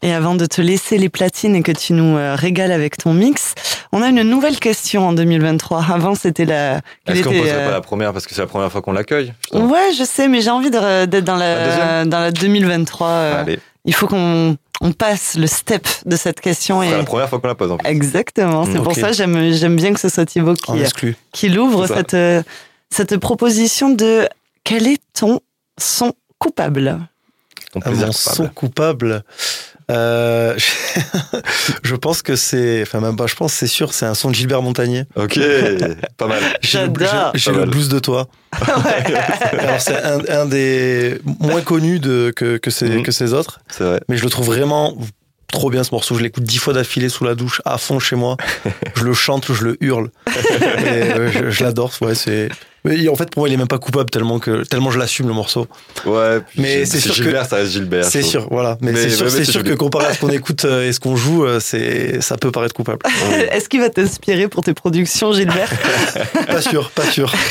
Et 0.04 0.14
avant 0.14 0.36
de 0.36 0.46
te 0.46 0.62
laisser 0.62 0.98
les 1.00 1.10
platines 1.10 1.56
et 1.56 1.64
que 1.64 1.72
tu 1.72 1.94
nous 1.94 2.18
euh, 2.18 2.36
régales 2.36 2.72
avec 2.72 2.98
ton 2.98 3.14
mix, 3.14 3.54
on 3.92 4.04
a 4.04 4.10
une 4.10 4.22
nouvelle 4.22 4.60
question 4.60 5.08
en 5.08 5.14
2023. 5.14 5.86
Avant, 5.92 6.14
c'était 6.14 6.46
la. 6.46 6.82
Est-ce 7.08 7.24
qu'on 7.24 7.32
était, 7.32 7.40
poserait 7.42 7.52
euh, 7.62 7.66
pas 7.66 7.72
la 7.72 7.82
première 7.82 8.14
parce 8.14 8.28
que 8.28 8.36
c'est 8.36 8.42
la 8.42 8.48
première 8.48 8.72
fois 8.72 8.82
qu'on 8.84 8.92
l'accueille 8.92 9.34
Ouais, 9.54 9.92
je 9.98 10.04
sais, 10.04 10.28
mais 10.28 10.42
j'ai 10.42 10.52
envie 10.52 10.70
de- 10.70 11.06
d'être 11.06 11.24
dans 11.26 11.36
La 11.36 11.56
la, 11.56 11.66
deuxième? 11.68 12.10
dans 12.10 12.20
la 12.20 12.32
2023. 12.32 13.08
euh, 13.08 13.42
Allez, 13.42 13.60
il 13.86 13.94
faut 13.96 14.06
qu'on 14.08 14.56
on 14.82 14.92
passe 14.92 15.36
le 15.36 15.48
step 15.48 15.88
de 16.06 16.16
cette 16.16 16.42
question. 16.42 16.84
Et... 16.84 16.90
c'est 16.90 16.98
la 16.98 17.04
première 17.04 17.28
fois 17.30 17.40
qu'on 17.40 17.48
la 17.48 17.56
pose 17.56 17.72
en 17.72 17.78
plus. 17.78 17.90
Exactement. 17.90 18.66
C'est 18.66 18.74
Mm, 18.78 18.84
pour 18.84 18.92
ok. 18.94 19.00
ça 19.00 19.12
j'aime 19.14 19.52
j'aime 19.54 19.76
bien 19.76 19.94
que 19.94 20.00
ce 20.00 20.10
soit 20.10 20.26
Thibaut 20.28 20.54
qui, 20.54 21.16
qui 21.32 21.50
l'ouvre 21.50 21.88
cette 21.88 22.14
euh, 22.14 22.44
cette 22.92 23.18
proposition 23.18 23.90
de 23.90 24.30
quel 24.64 24.86
est 24.86 25.02
ton 25.20 25.40
son 25.80 26.14
coupable? 26.38 27.00
Ton 27.74 27.80
Ah, 27.84 27.90
mon 27.90 27.96
coupable. 27.96 28.14
son 28.14 28.48
coupable. 28.50 29.24
Euh, 29.90 30.56
je 31.84 31.96
pense 31.96 32.22
que 32.22 32.36
c'est, 32.36 32.82
enfin 32.82 33.00
même 33.00 33.16
pas, 33.16 33.28
je 33.28 33.36
pense 33.36 33.54
c'est 33.54 33.68
sûr, 33.68 33.94
c'est 33.94 34.06
un 34.06 34.14
son 34.16 34.30
de 34.30 34.36
Gilbert 34.36 34.62
Montagnier. 34.62 35.04
Ok, 35.16 35.40
pas 36.18 36.28
mal. 36.28 36.42
J'ai 36.62 36.86
le- 36.86 36.94
J'adore. 37.00 37.32
j'ai- 37.36 37.52
le 37.54 37.66
blues 37.66 37.88
de 37.90 38.00
toi. 38.00 38.28
Alors 38.62 39.80
c'est 39.80 39.96
un, 40.04 40.20
un 40.42 40.46
des 40.46 41.20
moins 41.40 41.62
connus 41.62 42.00
de, 42.00 42.34
que, 42.36 42.58
que, 42.58 42.70
ces, 42.70 42.90
Mhm. 42.90 43.04
que 43.04 43.12
ces 43.12 43.34
autres, 43.34 43.60
C'est 43.70 43.84
vrai. 43.84 44.02
mais 44.10 44.18
je 44.18 44.24
le 44.24 44.30
trouve 44.30 44.48
vraiment 44.48 44.98
trop 45.52 45.70
bien 45.70 45.84
ce 45.86 45.92
morceau. 45.92 46.16
Je 46.16 46.24
l'écoute 46.24 46.44
dix 46.44 46.58
fois 46.58 46.74
d'affilée 46.74 47.08
sous 47.10 47.24
la 47.24 47.34
douche, 47.36 47.62
à 47.64 47.78
fond 47.78 48.00
chez 48.00 48.16
moi. 48.18 48.36
je 48.96 49.04
le 49.06 49.14
chante, 49.14 49.52
je 49.54 49.64
le 49.64 49.78
hurle. 49.82 50.10
Et, 50.28 50.32
euh, 50.84 51.32
je 51.32 51.50
je 51.50 51.64
l'adore. 51.64 51.92
Ouais, 52.02 52.16
c'est. 52.16 52.50
Mais 52.88 53.08
en 53.10 53.16
fait, 53.16 53.30
pour 53.30 53.42
moi, 53.42 53.50
il 53.50 53.54
est 53.54 53.58
même 53.58 53.68
pas 53.68 53.78
coupable 53.80 54.10
tellement 54.10 54.40
que 54.40 54.64
tellement 54.64 54.92
je 54.92 55.00
l'assume 55.00 55.28
le 55.28 55.34
morceau. 55.34 55.68
Ouais, 56.06 56.40
Mais 56.58 56.86
c'est 56.86 57.00
sûr 57.00 57.12
que- 57.16 57.24
Gilbert, 57.24 57.46
ça 57.46 57.58
reste 57.58 57.72
Gilbert. 57.72 58.06
C'est 58.06 58.22
sûr, 58.22 58.48
voilà. 58.50 58.78
Mais, 58.82 58.92
Mais- 58.92 59.10
c'est 59.10 59.44
sûr, 59.46 59.62
mais 59.64 59.72
que 59.72 59.76
comparé 59.76 60.06
à 60.08 60.14
ce 60.14 60.20
qu'on 60.20 60.30
écoute 60.30 60.66
euh, 60.66 60.88
et 60.88 60.94
ce 60.94 61.00
qu'on 61.00 61.16
joue, 61.16 61.46
euh, 61.46 61.60
c'est 61.60 62.22
ça 62.22 62.38
peut 62.38 62.52
paraître 62.52 62.74
coupable. 62.74 63.00
Est-ce 63.52 63.68
qu'il 63.70 63.80
va 63.82 63.90
t'inspirer 63.90 64.48
pour 64.48 64.64
tes 64.64 64.74
productions, 64.74 65.34
Gilbert 65.34 65.70
Pas 66.48 66.62
sûr, 66.62 66.90
pas 66.92 67.06
sûr. 67.06 67.32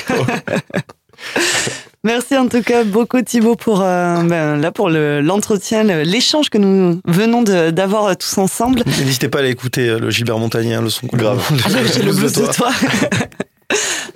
Merci 2.05 2.37
en 2.37 2.47
tout 2.47 2.63
cas 2.63 2.85
beaucoup 2.85 3.21
Thibaut 3.21 3.57
pour 3.57 3.81
euh, 3.83 4.23
ben, 4.23 4.57
là 4.61 4.71
pour 4.71 4.91
le- 4.91 5.21
l'entretien, 5.21 5.83
le- 5.83 6.03
l'échange 6.03 6.51
que 6.51 6.59
nous 6.59 7.01
venons 7.05 7.43
de- 7.43 7.71
d'avoir 7.71 8.17
tous 8.17 8.39
ensemble. 8.39 8.83
N'hésitez 8.87 9.29
pas 9.29 9.39
à 9.39 9.41
aller 9.41 9.51
écouter 9.51 9.99
le 9.99 10.09
Gilbert 10.11 10.39
Montagnier, 10.39 10.79
le 10.81 10.89
son 10.89 11.09
Grave. 11.13 11.43
Ah, 11.51 11.69
j'ai- 11.69 11.93
j'ai 11.95 12.03
le 12.03 12.13
blues 12.13 12.33
de 12.33 12.47
toi. 12.53 12.71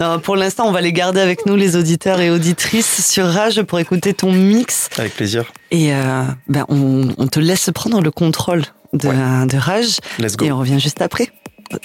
Non, 0.01 0.19
pour 0.19 0.37
l'instant, 0.37 0.67
on 0.67 0.73
va 0.73 0.81
les 0.81 0.93
garder 0.93 1.21
avec 1.21 1.45
nous, 1.47 1.57
les 1.57 1.77
auditeurs 1.77 2.21
et 2.21 2.31
auditrices, 2.31 3.07
sur 3.07 3.27
Rage 3.27 3.63
pour 3.63 3.79
écouter 3.79 4.15
ton 4.15 4.33
mix. 4.33 4.89
Avec 4.97 5.15
plaisir. 5.15 5.53
Et 5.71 5.93
euh, 5.95 6.23
ben, 6.49 6.65
on, 6.69 7.09
on 7.19 7.27
te 7.27 7.39
laisse 7.39 7.71
prendre 7.75 8.01
le 8.01 8.11
contrôle 8.11 8.63
de, 8.93 9.47
de 9.47 9.57
Rage. 9.57 9.99
Let's 10.19 10.37
go. 10.37 10.47
Et 10.47 10.53
on 10.53 10.59
revient 10.59 10.81
juste 10.81 11.03
après. 11.03 11.31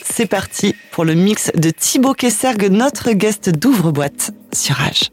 C'est 0.02 0.26
parti 0.26 0.76
pour 0.92 1.06
le 1.06 1.14
mix 1.14 1.52
de 1.56 1.70
Thibaut 1.70 2.14
Kessergue, 2.14 2.70
notre 2.72 3.12
guest 3.12 3.50
d'ouvre-boîte 3.50 4.32
sur 4.54 4.76
Rage. 4.76 5.12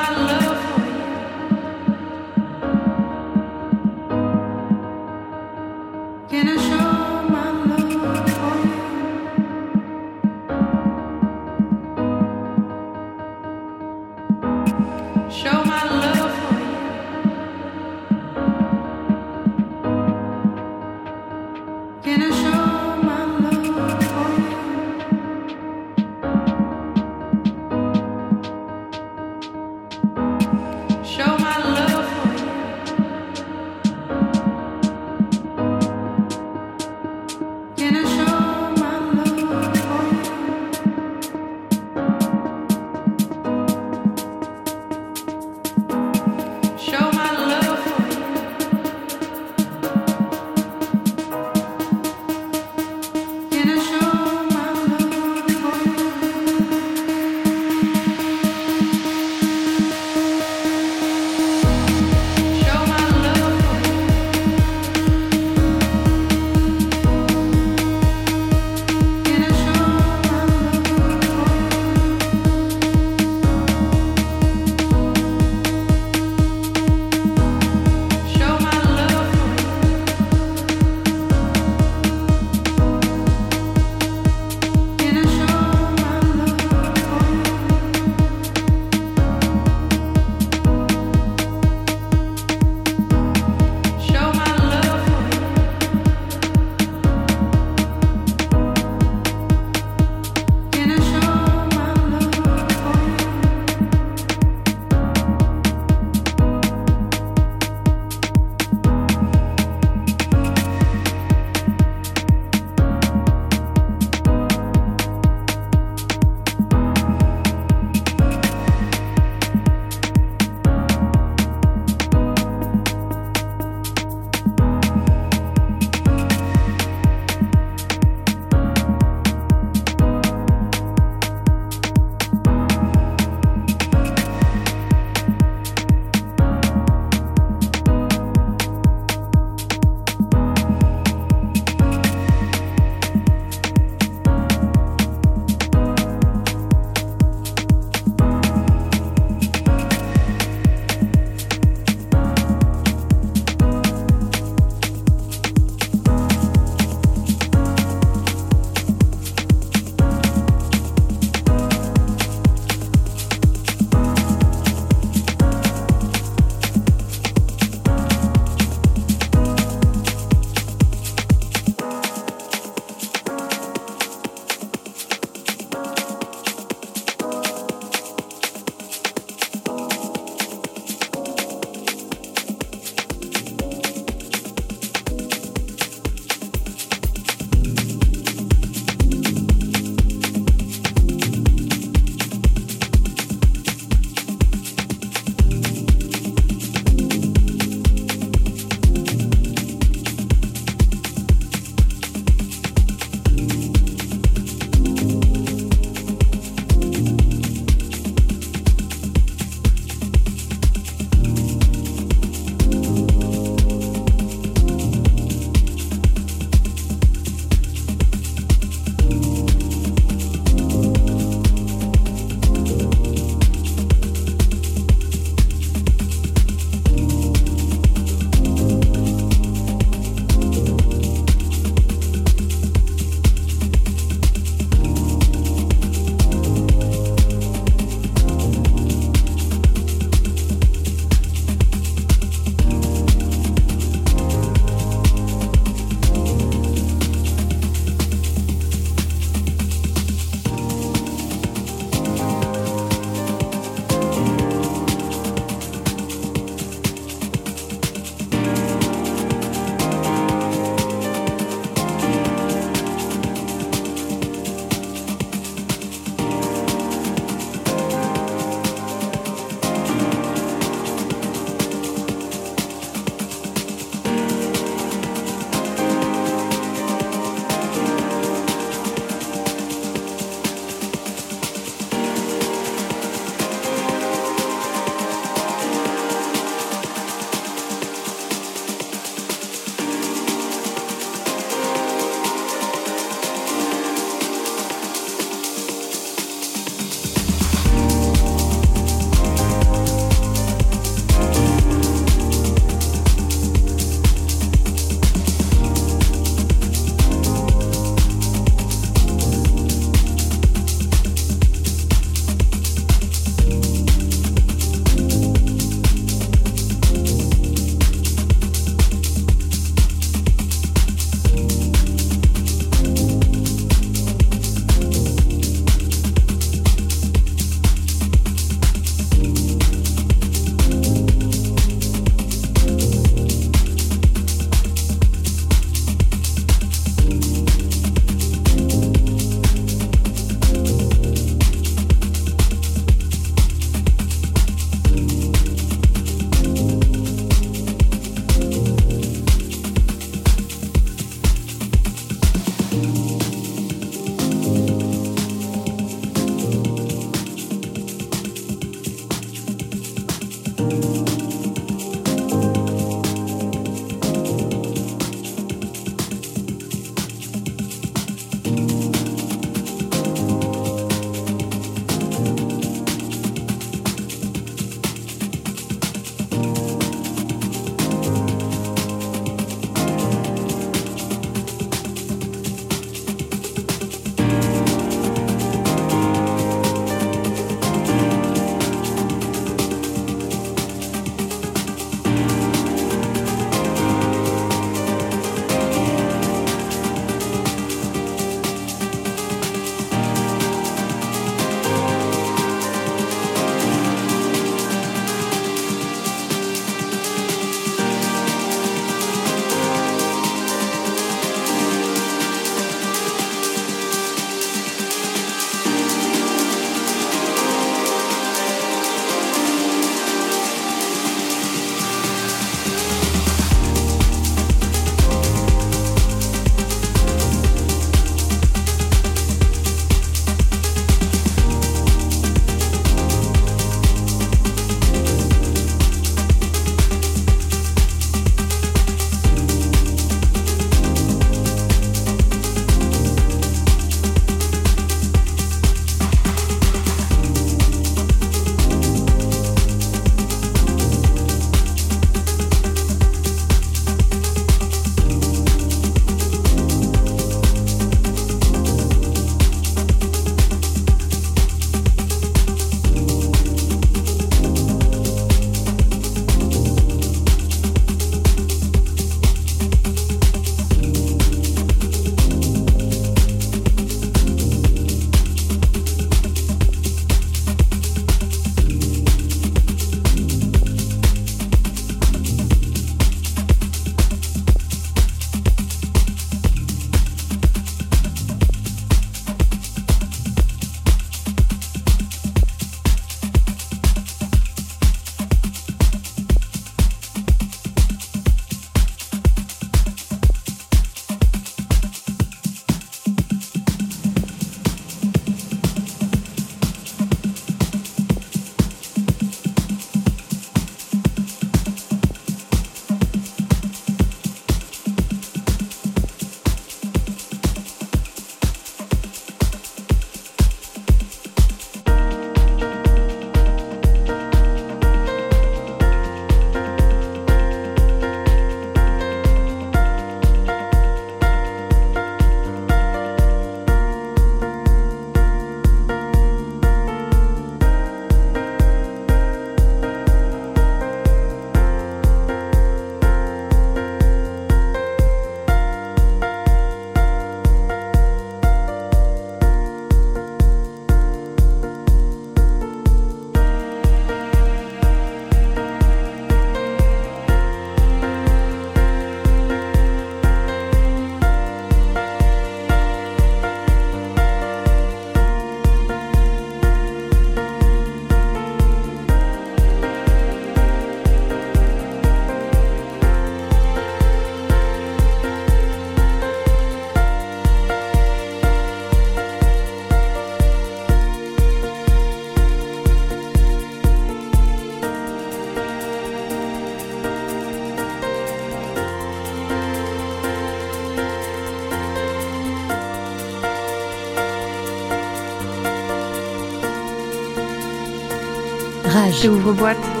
C'est 599.21 600.00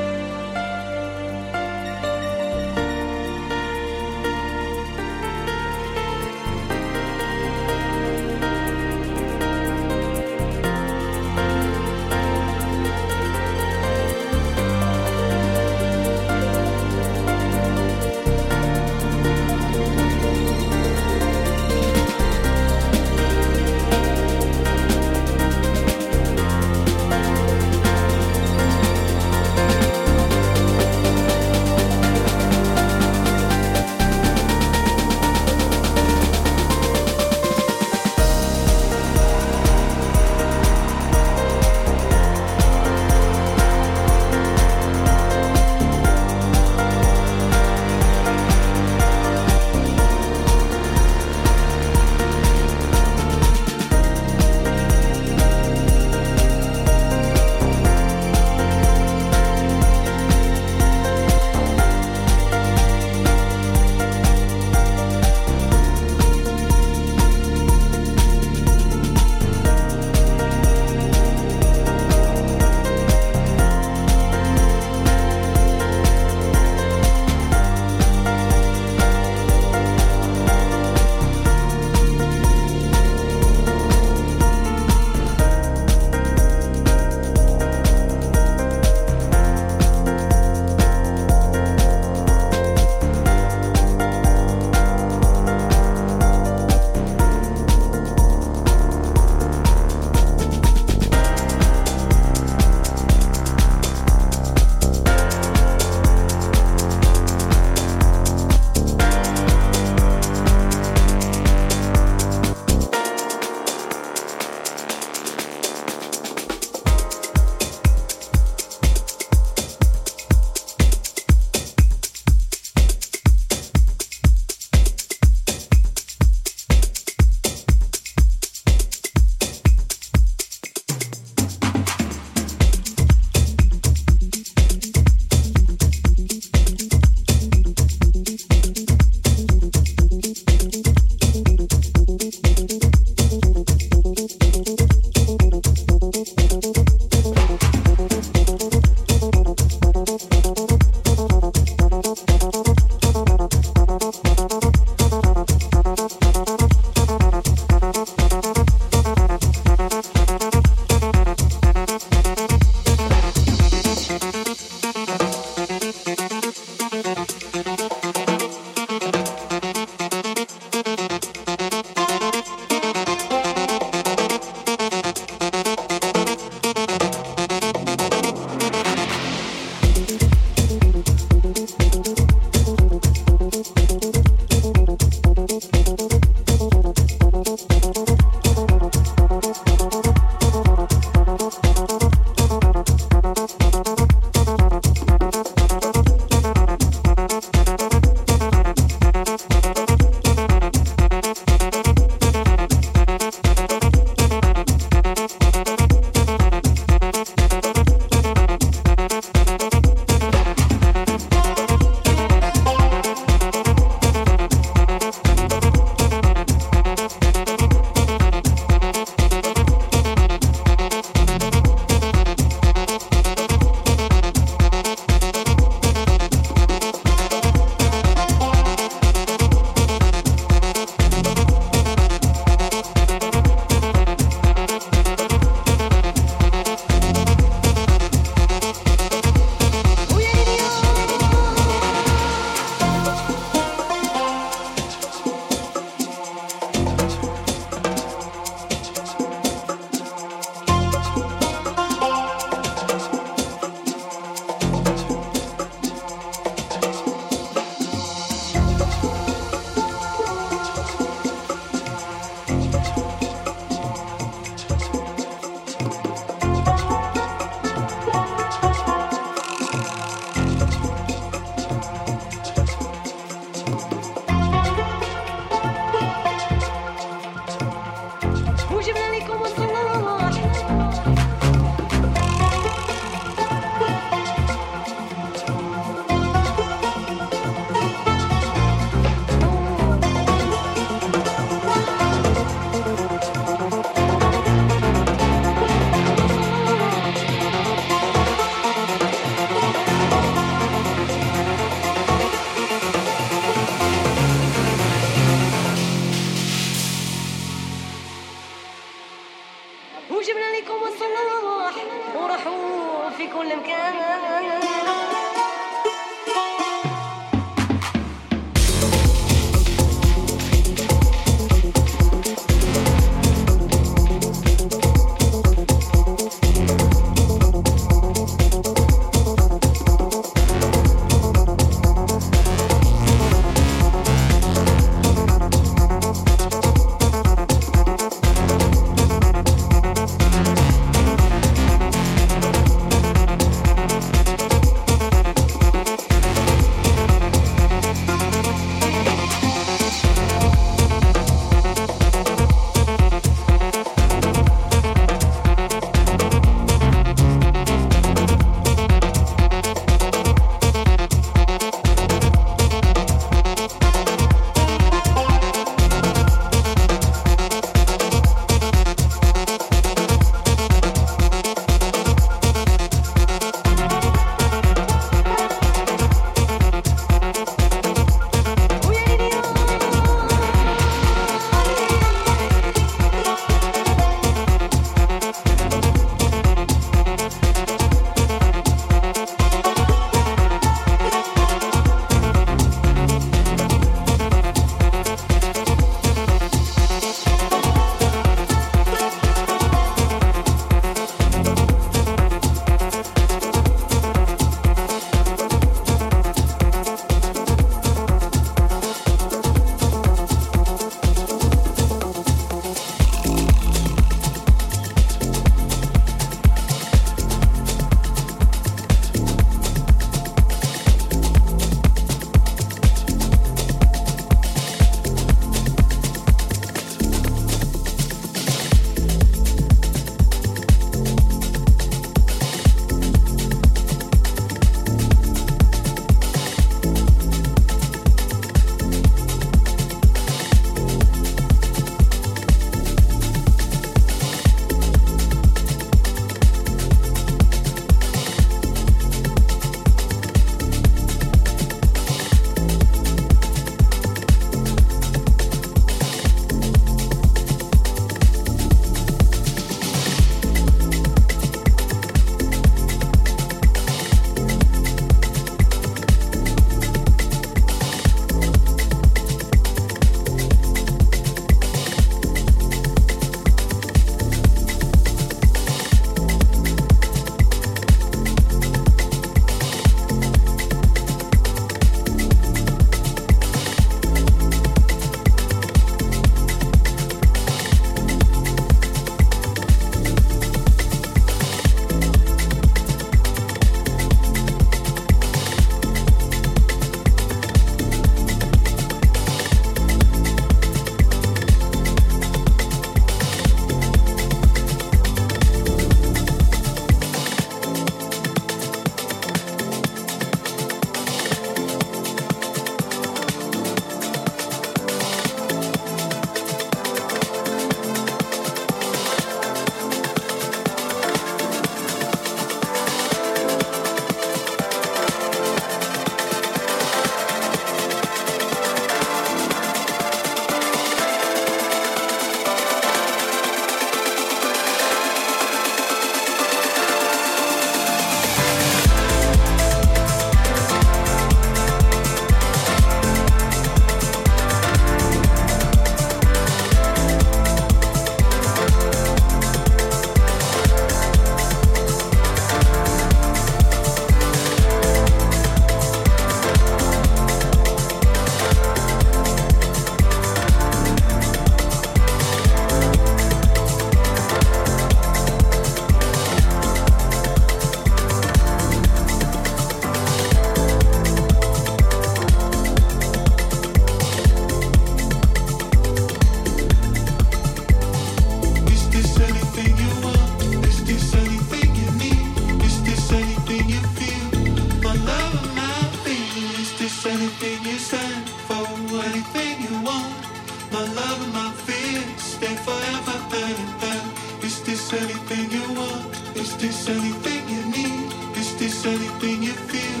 this 598.72 598.86
anything 598.86 599.42
you 599.42 599.52
feel? 599.52 600.00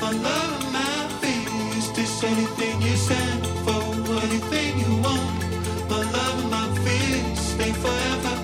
My 0.00 0.10
love, 0.10 0.72
my 0.72 1.06
is 1.76 1.92
this 1.92 2.24
anything 2.24 2.80
you 2.80 2.96
for? 3.64 3.84
Anything 4.26 4.78
you 4.78 4.92
want? 5.04 5.36
My 5.90 6.02
love 6.16 6.40
and 6.40 6.50
my 6.50 6.66
forever. 7.74 8.34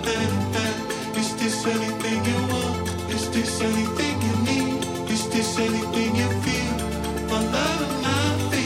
Is 1.20 1.34
this 1.36 1.66
anything 1.66 2.20
you 2.30 2.40
want? 2.52 2.88
Is 3.16 3.30
this 3.30 3.60
anything 3.62 4.16
you 4.26 4.34
need? 4.48 5.10
Is 5.10 5.28
this 5.30 5.58
anything 5.58 6.16
you 6.20 6.28
feel? 6.44 6.74
My 7.30 7.40
love 7.56 7.82
and 7.86 8.02
my 8.04 8.56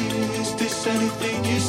is 0.42 0.54
this 0.56 0.86
anything 0.86 1.44
you 1.44 1.60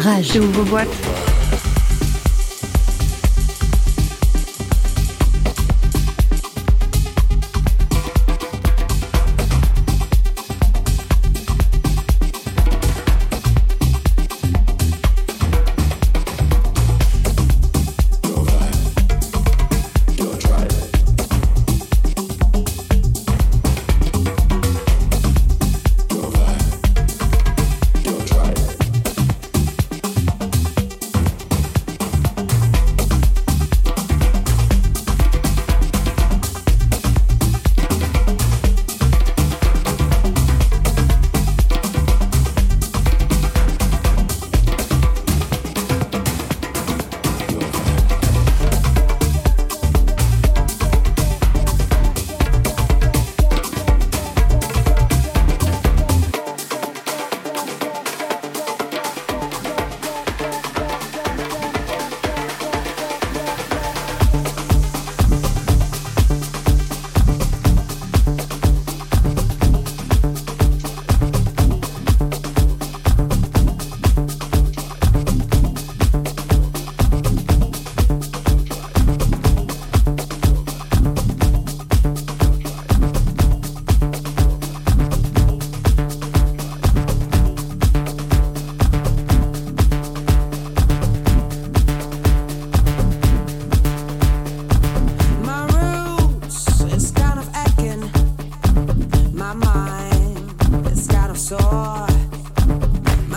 Rage. 0.00 0.38
Ouvre 0.38 0.64
boîte. 0.64 1.19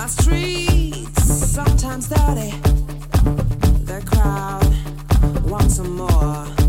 Sometimes 0.06 2.10
dirty, 2.10 2.52
the 3.86 4.04
crowd 4.06 5.50
wants 5.50 5.78
some 5.78 5.96
more. 5.96 6.63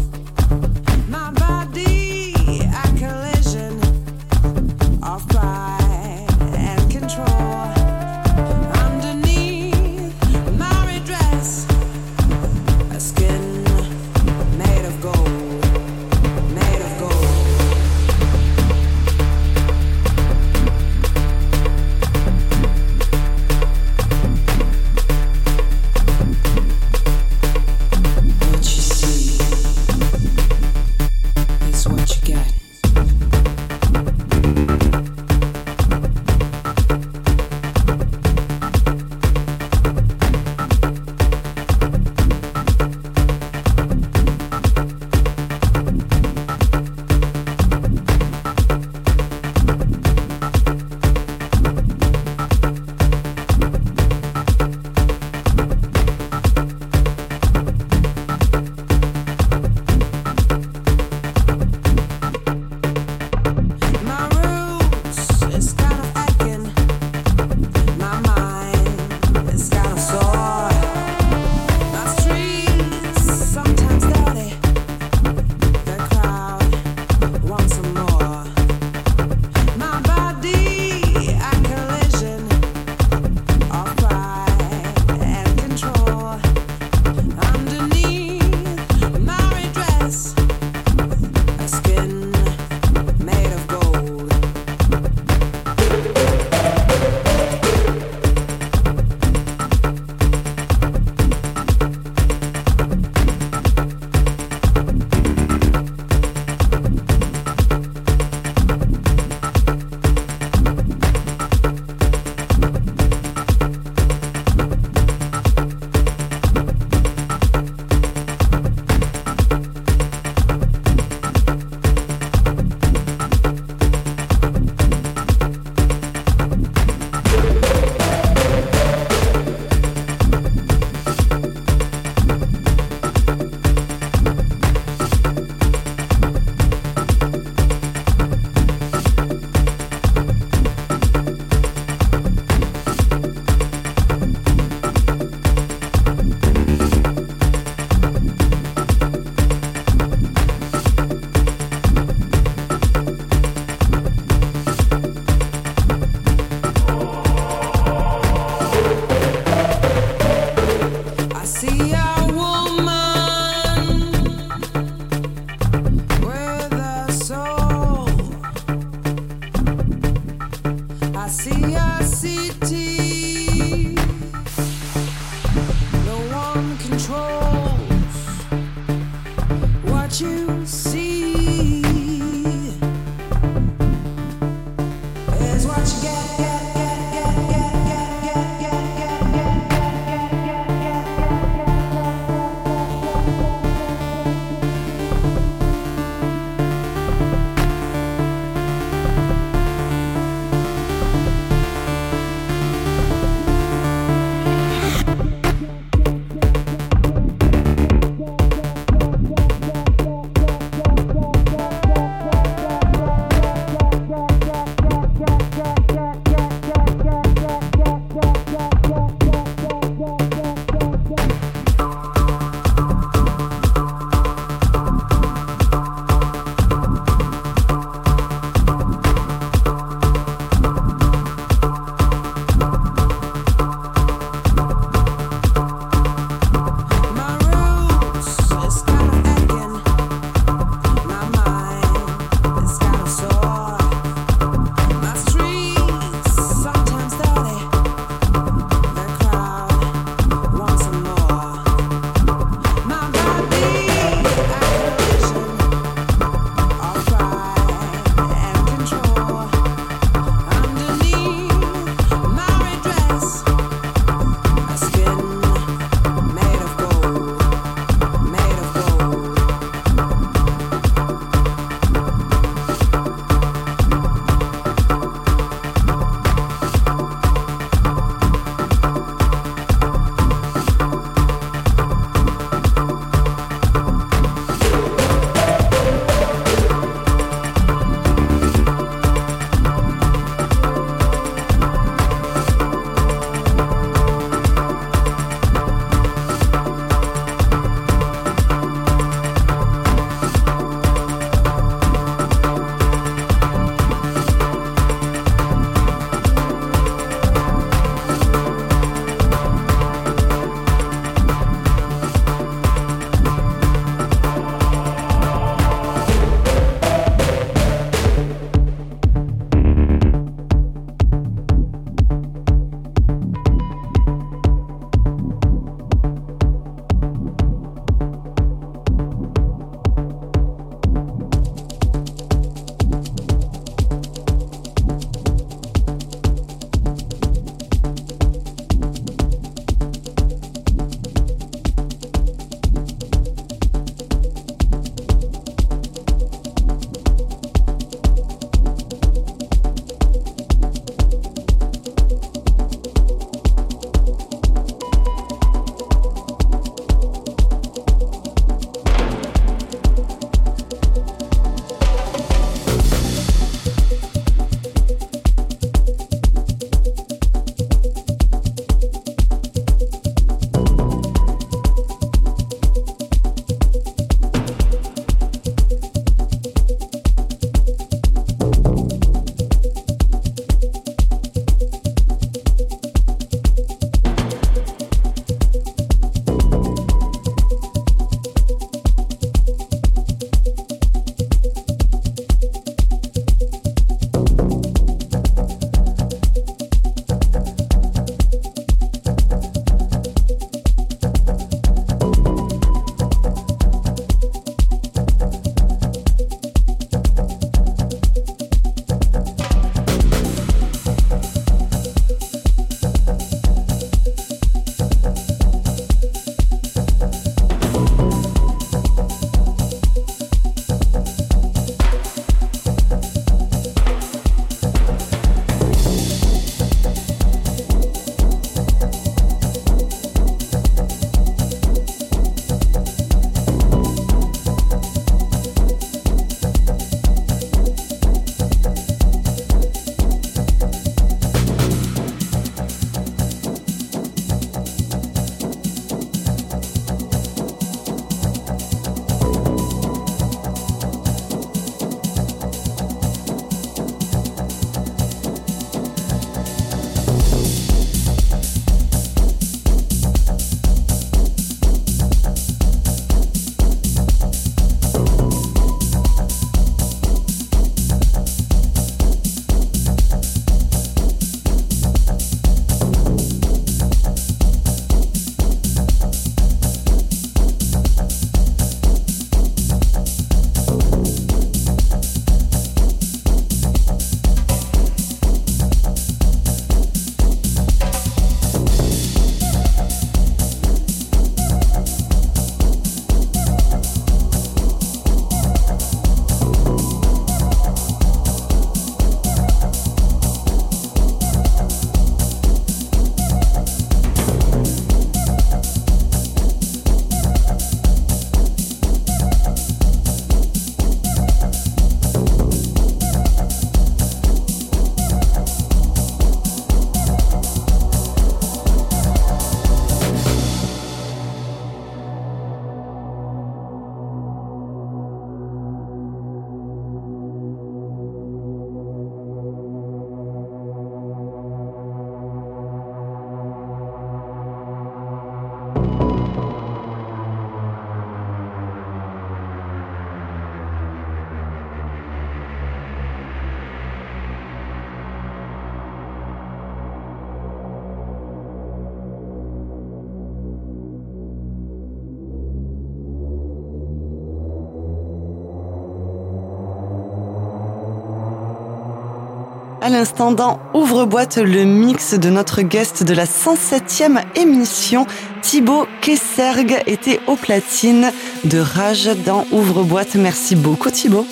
À 559.85 559.91
l'instant 559.91 560.33
dans 560.33 560.61
Ouvre-boîte, 560.73 561.37
le 561.37 561.65
mix 561.65 562.15
de 562.15 562.31
notre 562.31 562.63
guest 562.63 563.03
de 563.03 563.13
la 563.13 563.27
107e 563.27 564.23
émission, 564.35 565.07
Thibaut 565.43 565.87
Kesserg, 566.01 566.83
était 566.87 567.21
au 567.27 567.37
platine 567.37 568.11
de 568.45 568.61
Rage 568.61 569.11
dans 569.27 569.47
Ouvre-boîte. 569.53 570.15
Merci 570.15 570.57
beaucoup 570.57 570.91
Thibaut. 570.91 571.27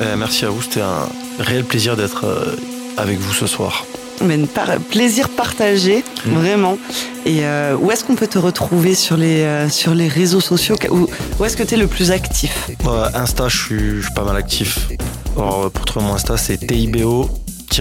Euh, 0.00 0.14
merci 0.16 0.44
à 0.44 0.50
vous, 0.50 0.62
c'était 0.62 0.82
un 0.82 1.08
réel 1.40 1.64
plaisir 1.64 1.96
d'être 1.96 2.26
euh, 2.26 2.54
avec 2.96 3.18
vous 3.18 3.32
ce 3.32 3.48
soir. 3.48 3.84
Mais 4.24 4.38
par 4.38 4.76
plaisir 4.76 5.28
partagé, 5.28 6.04
mmh. 6.26 6.30
vraiment. 6.30 6.78
Et 7.24 7.44
euh, 7.44 7.76
où 7.76 7.90
est-ce 7.90 8.04
qu'on 8.04 8.14
peut 8.14 8.28
te 8.28 8.38
retrouver 8.38 8.94
sur 8.94 9.16
les, 9.16 9.42
euh, 9.42 9.68
sur 9.68 9.96
les 9.96 10.06
réseaux 10.06 10.40
sociaux? 10.40 10.76
Où, 10.92 11.08
où 11.40 11.44
est-ce 11.44 11.56
que 11.56 11.64
tu 11.64 11.74
es 11.74 11.76
le 11.76 11.88
plus 11.88 12.12
actif? 12.12 12.70
Insta, 13.14 13.48
je 13.48 13.56
suis, 13.56 13.96
je 13.96 14.02
suis, 14.02 14.14
pas 14.14 14.22
mal 14.22 14.36
actif. 14.36 14.90
Alors, 15.36 15.72
pour 15.72 15.84
trouver 15.84 16.06
mon 16.06 16.14
Insta, 16.14 16.36
c'est 16.36 16.58
TIBO 16.58 17.28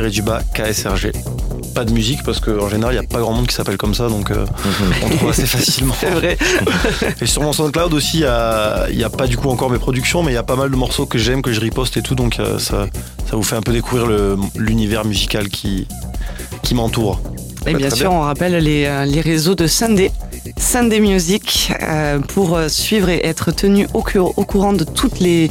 du 0.02 0.22
bas 0.22 0.42
KSRG. 0.54 1.14
Pas 1.74 1.86
de 1.86 1.94
musique 1.94 2.24
parce 2.24 2.40
qu'en 2.40 2.68
général 2.70 2.94
il 2.94 3.00
n'y 3.00 3.06
a 3.06 3.08
pas 3.08 3.20
grand 3.20 3.34
monde 3.34 3.48
qui 3.48 3.56
s'appelle 3.56 3.78
comme 3.78 3.94
ça 3.94 4.10
donc 4.10 4.30
euh, 4.30 4.46
on 5.04 5.10
trouve 5.10 5.30
assez 5.30 5.46
facilement. 5.46 5.96
C'est 6.00 6.10
vrai. 6.10 6.38
et 7.22 7.26
sur 7.26 7.42
mon 7.42 7.54
SoundCloud 7.54 7.94
aussi 7.94 8.18
il 8.18 8.98
n'y 8.98 9.04
a, 9.04 9.10
pas 9.10 9.28
du 9.28 9.38
coup 9.38 9.50
encore 9.50 9.70
mes 9.70 9.80
productions 9.80 10.22
mais 10.22 10.32
il 10.32 10.36
y 10.36 10.38
a 10.38 10.44
pas 10.44 10.58
mal 10.58 10.70
de 10.70 10.76
morceaux 10.76 11.06
que 11.06 11.18
j'aime, 11.18 11.42
que 11.42 11.54
je 11.54 11.62
riposte 11.62 11.96
et 11.96 12.02
tout 12.02 12.16
donc 12.16 12.40
euh, 12.40 12.60
ça, 12.60 12.88
ça 13.30 13.38
vous 13.38 13.44
fait 13.44 13.56
un 13.56 13.62
peu 13.62 13.72
découvrir 13.72 14.08
l'univers 14.56 15.06
musical 15.06 15.48
qui, 15.50 15.88
qui 16.62 16.76
m'entoure. 16.76 17.22
Et 17.68 17.74
bien 17.74 17.90
sûr, 17.90 18.12
on 18.12 18.22
rappelle 18.22 18.58
les, 18.58 18.86
euh, 18.86 19.06
les, 19.06 19.22
réseaux 19.22 19.56
de 19.56 19.66
Sunday, 19.66 20.12
Sunday 20.56 21.00
Music, 21.00 21.72
pour 22.28 22.60
suivre 22.68 23.10
et 23.10 23.26
être 23.26 23.52
tenu 23.52 23.88
au, 23.96 24.00
au 24.02 24.46
courant 24.46 24.74
de 24.74 24.84
toutes 24.84 25.20
les, 25.20 25.50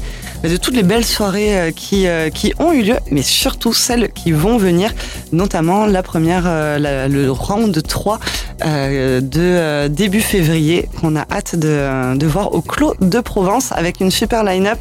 de 0.48 0.56
toutes 0.56 0.74
les 0.74 0.82
belles 0.82 1.04
soirées 1.04 1.58
euh, 1.58 1.70
qui, 1.70 2.06
euh, 2.06 2.30
qui 2.30 2.52
ont 2.58 2.72
eu 2.72 2.82
lieu, 2.82 2.96
mais 3.10 3.22
surtout 3.22 3.72
celles 3.72 4.12
qui 4.12 4.32
vont 4.32 4.58
venir, 4.58 4.92
notamment 5.32 5.86
la 5.86 6.02
première, 6.02 6.44
euh, 6.46 7.08
le 7.08 7.30
round 7.30 7.82
3 7.82 8.18
de 8.60 9.88
début 9.88 10.20
février, 10.20 10.88
qu'on 11.00 11.16
a 11.16 11.26
hâte 11.30 11.56
de, 11.56 12.16
de 12.16 12.26
voir 12.26 12.54
au 12.54 12.60
Clos 12.60 12.94
de 13.00 13.20
Provence 13.20 13.72
avec 13.72 14.00
une 14.00 14.10
super 14.10 14.44
line-up. 14.44 14.78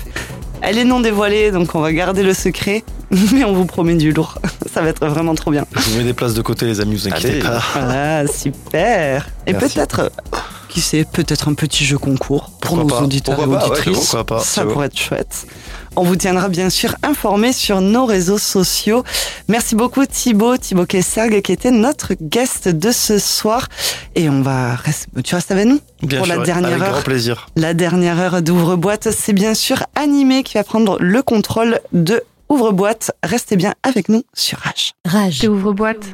Elle 0.62 0.78
est 0.78 0.86
non 0.86 1.02
dévoilée, 1.02 1.52
donc 1.52 1.76
on 1.76 1.82
va 1.82 1.92
garder 1.92 2.24
le 2.24 2.34
secret, 2.34 2.84
mais 3.34 3.44
on 3.44 3.54
vous 3.54 3.66
promet 3.66 3.96
du 3.96 4.12
lourd. 4.12 4.40
Ça 4.74 4.82
va 4.82 4.90
être 4.90 5.06
vraiment 5.06 5.36
trop 5.36 5.52
bien. 5.52 5.66
Je 5.76 5.90
vous 5.90 5.98
mets 5.98 6.04
des 6.04 6.14
places 6.14 6.34
de 6.34 6.42
côté, 6.42 6.66
les 6.66 6.80
amis, 6.80 6.96
vous 6.96 7.08
inquiétez 7.08 7.40
pas. 7.40 7.62
Ah, 7.76 8.28
super. 8.28 9.30
Et 9.46 9.54
peut-être 9.54 10.12
qui 10.74 10.82
sait, 10.82 11.06
peut-être 11.06 11.50
un 11.50 11.54
petit 11.54 11.86
jeu 11.86 12.00
concours 12.00 12.50
pour 12.60 12.78
nos 12.78 12.90
auditeurs 13.02 13.40
et 13.40 13.46
auditrices. 13.46 14.16
Ça 14.42 14.66
pourrait 14.66 14.88
être 14.88 14.98
chouette. 14.98 15.46
On 15.96 16.04
vous 16.04 16.16
tiendra 16.16 16.50
bien 16.50 16.72
sûr 16.72 16.96
informé 17.04 17.54
sur 17.54 17.80
nos 17.80 18.08
réseaux 18.08 18.40
sociaux. 18.40 19.04
Merci 19.48 19.76
beaucoup 19.76 20.08
Thibaut, 20.08 20.58
Thibaut 20.58 20.88
Kesserg 20.88 21.42
qui 21.44 21.52
était 21.52 21.70
notre 21.70 22.16
guest 22.20 22.68
de 22.68 22.92
ce 22.92 23.20
soir. 23.20 23.68
Et 24.16 24.30
on 24.30 24.42
va 24.42 24.78
tu 25.24 25.36
restes 25.36 25.52
avec 25.52 25.68
nous 25.68 25.80
bien 26.02 26.18
pour 26.18 26.28
la 26.28 26.40
dernière 26.40 26.82
avec 26.82 26.92
Grand 26.92 27.02
plaisir. 27.04 27.48
La 27.56 27.76
dernière 27.76 28.20
heure 28.20 28.42
d'ouvre-boîte, 28.42 29.12
c'est 29.12 29.34
bien 29.34 29.54
sûr 29.54 29.84
Animé 29.96 30.42
qui 30.42 30.56
va 30.56 30.64
prendre 30.64 30.98
le 31.00 31.22
contrôle 31.22 31.80
de 31.92 32.24
ouvre-boîte. 32.50 33.12
Restez 33.22 33.58
bien 33.58 33.76
avec 33.84 34.10
nous 34.10 34.24
sur 34.34 34.58
Rage. 34.58 34.94
Rage. 35.06 35.48
Ouvre-boîte. 35.48 36.08